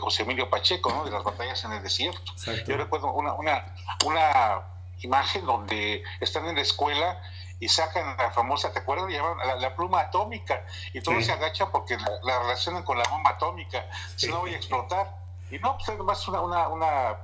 José 0.00 0.24
Emilio 0.24 0.50
Pacheco, 0.50 0.90
¿no? 0.90 1.04
de 1.04 1.12
las 1.12 1.22
batallas 1.22 1.62
en 1.62 1.74
el 1.74 1.82
desierto. 1.84 2.32
Yo 2.66 2.76
recuerdo 2.76 3.12
una, 3.12 3.34
una, 3.34 3.72
una 4.04 4.79
imagen 5.02 5.46
donde 5.46 6.02
están 6.20 6.46
en 6.46 6.56
la 6.56 6.62
escuela 6.62 7.22
y 7.58 7.68
sacan 7.68 8.16
la 8.16 8.30
famosa, 8.30 8.72
¿te 8.72 8.78
acuerdas? 8.78 9.08
Llevan 9.08 9.36
la, 9.60 9.76
pluma 9.76 10.00
atómica 10.00 10.64
y 10.92 11.00
todos 11.00 11.24
se 11.24 11.32
agachan 11.32 11.70
porque 11.70 11.96
la, 12.22 12.38
relacionan 12.40 12.82
con 12.82 12.98
la 12.98 13.04
bomba 13.08 13.30
atómica, 13.30 13.86
si 14.16 14.28
no 14.28 14.40
voy 14.40 14.54
a 14.54 14.56
explotar. 14.56 15.18
Y 15.50 15.58
no, 15.58 15.76
pues 15.76 15.88
es 15.88 15.98
más 15.98 16.26
una, 16.28 16.40
una, 16.40 16.68
una, 16.68 17.18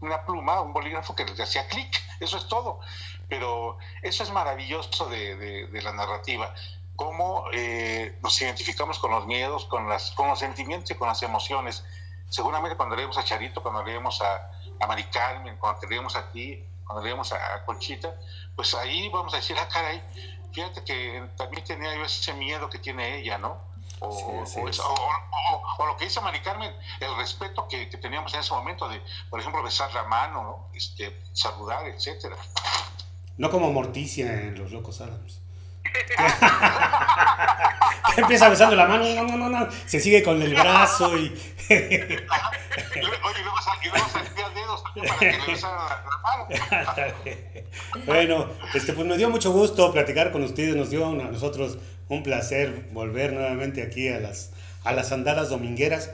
una 0.00 0.24
pluma, 0.24 0.60
un 0.60 0.72
bolígrafo 0.72 1.14
que 1.14 1.24
les 1.24 1.38
hacía 1.38 1.68
clic, 1.68 2.02
eso 2.18 2.38
es 2.38 2.48
todo 2.48 2.80
pero 3.28 3.76
eso 4.02 4.22
es 4.22 4.30
maravilloso 4.30 5.06
de, 5.08 5.68
la 5.82 5.92
narrativa, 5.92 6.54
cómo 6.96 7.44
eh, 7.52 8.18
nos 8.22 8.40
identificamos 8.40 8.98
con 8.98 9.10
los 9.10 9.26
miedos, 9.26 9.66
con, 9.66 9.88
las, 9.88 10.10
con 10.12 10.28
los 10.28 10.38
sentimientos 10.38 10.90
y 10.90 10.94
con 10.94 11.08
las 11.08 11.22
emociones. 11.22 11.84
Seguramente 12.28 12.76
cuando 12.76 12.96
leemos 12.96 13.18
a 13.18 13.24
Charito, 13.24 13.62
cuando 13.62 13.84
leemos 13.84 14.20
a, 14.22 14.50
a 14.80 14.86
Mari 14.86 15.04
Carmen, 15.04 15.56
cuando 15.58 15.86
leemos 15.86 16.16
a 16.16 16.30
ti, 16.32 16.64
cuando 16.88 17.04
leemos 17.04 17.32
a, 17.34 17.64
Conchita, 17.66 18.18
pues 18.56 18.74
ahí 18.74 19.10
vamos 19.10 19.34
a 19.34 19.36
decir, 19.36 19.54
ah, 19.60 19.68
caray, 19.68 20.02
fíjate 20.52 20.82
que 20.82 21.28
también 21.36 21.62
tenía 21.62 21.94
yo 21.94 22.04
ese 22.04 22.32
miedo 22.32 22.70
que 22.70 22.78
tiene 22.78 23.18
ella, 23.20 23.36
¿no? 23.36 23.68
O, 24.00 24.08
o, 24.08 25.86
lo 25.86 25.96
que 25.96 26.04
dice 26.04 26.20
Mari 26.20 26.40
Carmen, 26.40 26.72
el 27.00 27.16
respeto 27.16 27.68
que, 27.68 27.86
teníamos 27.86 28.32
en 28.32 28.40
ese 28.40 28.54
momento 28.54 28.88
de, 28.88 29.02
por 29.28 29.38
ejemplo, 29.38 29.62
besar 29.62 29.92
la 29.92 30.04
mano, 30.04 30.42
¿no? 30.42 30.68
este, 30.74 31.20
saludar, 31.34 31.86
etcétera. 31.88 32.36
No 33.36 33.50
como 33.50 33.70
Morticia 33.70 34.32
en 34.32 34.58
Los 34.58 34.72
Locos 34.72 35.00
Adams. 35.00 35.40
Empieza 38.16 38.48
besando 38.48 38.74
la 38.74 38.86
mano, 38.86 39.04
no, 39.22 39.36
no, 39.36 39.48
no, 39.48 39.68
se 39.86 40.00
sigue 40.00 40.22
con 40.22 40.42
el 40.42 40.54
brazo 40.54 41.16
y. 41.16 41.32
Oye, 41.70 42.26
luego 43.02 43.28
dedos 44.54 44.82
para 44.94 45.18
que 45.18 45.26
le 45.26 45.60
la 45.60 46.10
mano. 46.22 46.48
bueno, 48.06 48.50
este, 48.74 48.92
pues 48.92 49.06
me 49.06 49.16
dio 49.16 49.30
mucho 49.30 49.52
gusto 49.52 49.92
platicar 49.92 50.32
con 50.32 50.42
ustedes, 50.42 50.74
nos 50.74 50.90
dio 50.90 51.06
a 51.06 51.12
nosotros 51.12 51.78
un 52.08 52.22
placer 52.22 52.88
volver 52.92 53.32
nuevamente 53.32 53.82
aquí 53.82 54.08
a 54.08 54.18
las, 54.18 54.52
a 54.84 54.92
las 54.92 55.12
andadas 55.12 55.50
domingueras. 55.50 56.12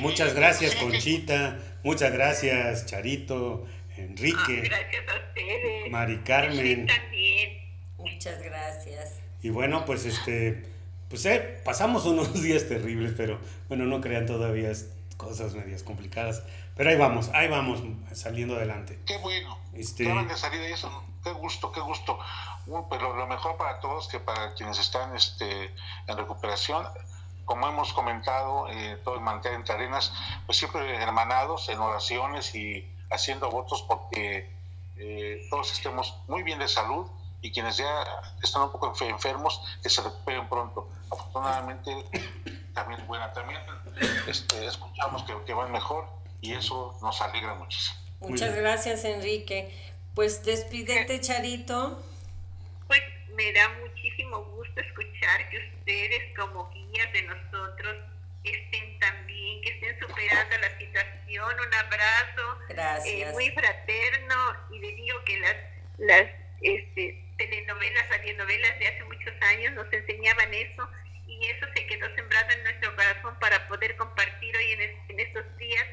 muchas 0.00 0.34
gracias, 0.34 0.74
Conchita, 0.76 1.58
muchas 1.82 2.12
gracias, 2.12 2.86
Charito, 2.86 3.66
Enrique. 3.96 4.70
Ah. 4.72 5.88
Mari 5.90 6.18
Carmen. 6.18 6.88
Muchas 8.02 8.42
gracias. 8.42 9.20
Y 9.42 9.50
bueno, 9.50 9.84
pues 9.84 10.04
este, 10.04 10.64
pues 11.08 11.24
eh, 11.26 11.60
pasamos 11.64 12.04
unos 12.04 12.32
días 12.42 12.68
terribles, 12.68 13.14
pero 13.16 13.38
bueno, 13.68 13.84
no 13.84 14.00
crean 14.00 14.26
todavía 14.26 14.72
cosas 15.16 15.54
medias 15.54 15.82
complicadas. 15.82 16.42
Pero 16.76 16.90
ahí 16.90 16.96
vamos, 16.96 17.30
ahí 17.34 17.48
vamos 17.48 17.80
saliendo 18.12 18.56
adelante. 18.56 18.98
Qué 19.06 19.18
bueno. 19.18 19.58
Este... 19.74 20.04
de 20.04 20.36
salir 20.36 20.60
de 20.60 20.72
eso. 20.72 21.04
Qué 21.22 21.32
gusto, 21.32 21.70
qué 21.70 21.80
gusto. 21.80 22.18
pero 22.90 23.14
lo 23.14 23.26
mejor 23.26 23.56
para 23.56 23.78
todos 23.80 24.08
que 24.08 24.20
para 24.20 24.54
quienes 24.54 24.78
están 24.78 25.14
este, 25.14 25.70
en 26.06 26.16
recuperación, 26.16 26.86
como 27.44 27.68
hemos 27.68 27.92
comentado, 27.92 28.68
eh, 28.70 28.98
todo 29.04 29.16
el 29.16 29.20
mantel 29.20 29.54
entre 29.54 29.74
arenas, 29.74 30.12
pues 30.46 30.58
siempre 30.58 30.96
hermanados 30.96 31.68
en 31.68 31.78
oraciones 31.78 32.54
y 32.54 32.90
haciendo 33.10 33.50
votos 33.50 33.84
porque 33.86 34.50
eh, 34.96 35.46
todos 35.50 35.72
estemos 35.72 36.16
muy 36.28 36.42
bien 36.42 36.58
de 36.58 36.68
salud 36.68 37.06
y 37.42 37.50
quienes 37.50 37.76
ya 37.76 38.22
están 38.42 38.62
un 38.62 38.72
poco 38.72 38.94
enfermos, 39.00 39.60
que 39.82 39.90
se 39.90 40.00
recuperen 40.00 40.48
pronto. 40.48 40.88
Afortunadamente, 41.10 41.92
también, 42.74 43.04
bueno, 43.06 43.30
también 43.32 43.60
este, 44.28 44.64
escuchamos 44.64 45.24
que, 45.24 45.34
que, 45.44 45.52
van 45.52 45.72
mejor 45.72 46.06
y 46.40 46.54
eso 46.54 46.96
nos 47.02 47.20
alegra 47.20 47.54
muchísimo. 47.54 47.98
Muchas 48.20 48.54
gracias, 48.54 49.04
Enrique. 49.04 49.76
Pues 50.14 50.44
despídete, 50.44 51.20
Charito. 51.20 52.00
Pues 52.86 53.00
me 53.34 53.52
da 53.52 53.68
muchísimo 53.80 54.42
gusto 54.44 54.80
escuchar 54.80 55.50
que 55.50 55.58
ustedes 55.78 56.38
como 56.38 56.70
guías 56.70 57.12
de 57.12 57.22
nosotros 57.22 57.96
estén 58.44 58.98
tan 59.00 59.26
bien, 59.26 59.62
que 59.62 59.70
estén 59.70 59.98
superando 59.98 60.56
la 60.58 60.78
situación. 60.78 61.54
Un 61.54 61.74
abrazo 61.74 62.60
eh, 62.68 62.74
Gracias. 62.74 63.32
muy 63.32 63.50
fraterno 63.50 64.36
y 64.70 64.78
le 64.78 64.94
digo 64.94 65.18
que 65.24 65.40
las, 65.40 65.56
las 65.98 66.42
este, 66.60 67.21
telenovelas, 67.82 68.08
radionovelas 68.10 68.78
de 68.78 68.88
hace 68.88 69.04
muchos 69.04 69.34
años 69.42 69.72
nos 69.74 69.92
enseñaban 69.92 70.52
eso 70.54 70.88
y 71.26 71.46
eso 71.46 71.66
se 71.74 71.86
quedó 71.86 72.06
sembrado 72.14 72.50
en 72.50 72.62
nuestro 72.64 72.94
corazón 72.94 73.36
para 73.40 73.66
poder 73.68 73.96
compartir 73.96 74.56
hoy 74.56 74.72
en, 74.72 74.82
es- 74.82 75.10
en 75.10 75.20
estos 75.20 75.56
días 75.56 75.84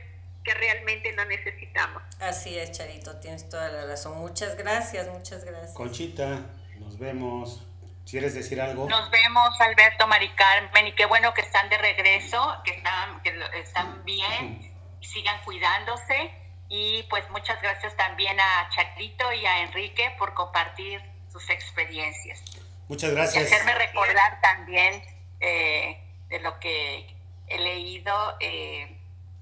que 0.44 0.54
realmente 0.54 1.12
lo 1.14 1.26
necesitamos. 1.26 2.02
Así 2.20 2.58
es, 2.58 2.72
Charito, 2.72 3.20
tienes 3.20 3.48
toda 3.50 3.70
la 3.70 3.86
razón. 3.86 4.18
Muchas 4.20 4.56
gracias, 4.56 5.08
muchas 5.08 5.44
gracias. 5.44 5.74
Conchita, 5.74 6.46
nos 6.80 6.98
vemos. 6.98 7.66
¿Quieres 8.10 8.34
decir 8.34 8.60
algo? 8.60 8.90
Nos 8.90 9.12
vemos, 9.12 9.62
Alberto, 9.62 10.08
Mari 10.08 10.30
Carmen, 10.30 10.88
y 10.88 10.94
qué 10.96 11.06
bueno 11.06 11.32
que 11.36 11.42
están 11.42 11.70
de 11.70 11.78
regreso, 11.78 12.56
que 12.66 12.72
están, 12.72 13.22
que 13.22 13.40
están 13.60 14.04
bien, 14.04 14.72
sigan 15.02 15.40
cuidándose. 15.44 16.32
Y 16.70 17.04
pues 17.10 17.28
muchas 17.30 17.62
gracias 17.62 17.96
también 17.98 18.40
a 18.40 18.70
Charito 18.70 19.32
y 19.34 19.46
a 19.46 19.62
Enrique 19.64 20.12
por 20.18 20.34
compartir 20.34 21.02
sus 21.32 21.50
experiencias. 21.50 22.42
Muchas 22.88 23.12
Y 23.12 23.16
gracias. 23.16 23.46
hacerme 23.52 23.76
recordar 23.76 24.40
también 24.42 25.02
eh, 25.40 26.00
de 26.30 26.40
lo 26.40 26.60
que 26.60 27.16
he 27.48 27.60
leído 27.60 28.14
eh, 28.40 28.96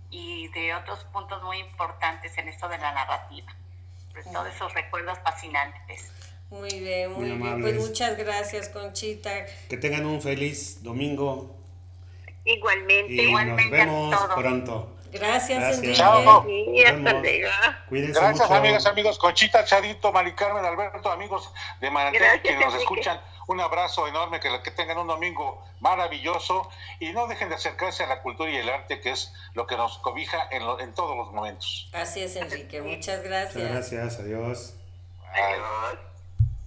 y 0.10 0.48
de 0.50 0.74
otros 0.76 1.04
puntos 1.06 1.42
muy 1.44 1.58
importantes 1.60 2.38
en 2.38 2.48
esto 2.50 2.68
de 2.70 2.78
la 2.78 2.94
narrativa. 2.94 3.56
Pues 4.14 4.26
todos 4.32 4.48
esos 4.54 4.74
recuerdos 4.74 5.18
fascinantes. 5.24 6.12
Muy 6.50 6.80
bien, 6.80 7.12
muy, 7.12 7.26
Muy 7.28 7.38
bien. 7.38 7.42
amables. 7.42 7.76
Pues 7.76 7.88
muchas 7.90 8.18
gracias, 8.18 8.70
Conchita. 8.70 9.46
Que 9.70 9.78
tengan 9.78 10.06
un 10.06 10.22
feliz 10.22 10.82
domingo 10.82 11.56
Igualmente. 12.46 13.14
y 13.14 13.18
nos 13.18 13.26
Igualmente 13.28 13.76
a 13.82 13.86
vemos 13.86 14.16
todos. 14.18 14.36
pronto. 14.36 14.97
Gracias, 15.12 15.60
Gracias. 15.60 15.78
Enrique. 15.78 15.94
Chao. 15.98 16.44
Sí, 16.46 16.84
hasta 16.84 17.14
luego. 17.14 17.22
Cuídense 17.90 18.20
Gracias, 18.20 18.50
mucho. 18.50 18.60
amigas, 18.60 18.86
amigos. 18.86 19.18
Conchita, 19.18 19.64
Charito, 19.66 20.12
Mari 20.12 20.34
Carmen, 20.34 20.64
Alberto, 20.66 21.12
amigos 21.12 21.52
de 21.80 21.90
Manantial 21.92 22.42
que 22.42 22.56
nos 22.58 22.74
escuchan. 22.76 23.20
Un 23.48 23.62
abrazo 23.62 24.06
enorme, 24.08 24.42
que, 24.42 24.50
que 24.62 24.72
tengan 24.72 24.98
un 24.98 25.08
domingo 25.08 25.64
maravilloso 25.80 26.70
y 27.00 27.12
no 27.14 27.28
dejen 27.28 27.48
de 27.48 27.56
acercarse 27.56 28.04
a 28.04 28.08
la 28.08 28.22
cultura 28.22 28.50
y 28.52 28.58
el 28.58 28.68
arte, 28.70 29.00
que 29.00 29.12
es 29.12 29.34
lo 29.54 29.66
que 29.66 29.78
nos 29.78 30.00
cobija 30.00 30.50
en, 30.52 30.66
lo- 30.66 30.80
en 30.82 30.94
todos 30.94 31.16
los 31.16 31.32
momentos. 31.32 31.90
Así 31.94 32.22
es, 32.24 32.36
Enrique. 32.36 32.82
Muchas 32.82 33.20
Muchas 33.20 33.24
gracias. 33.24 33.72
gracias. 33.72 34.20
Adiós. 34.20 34.74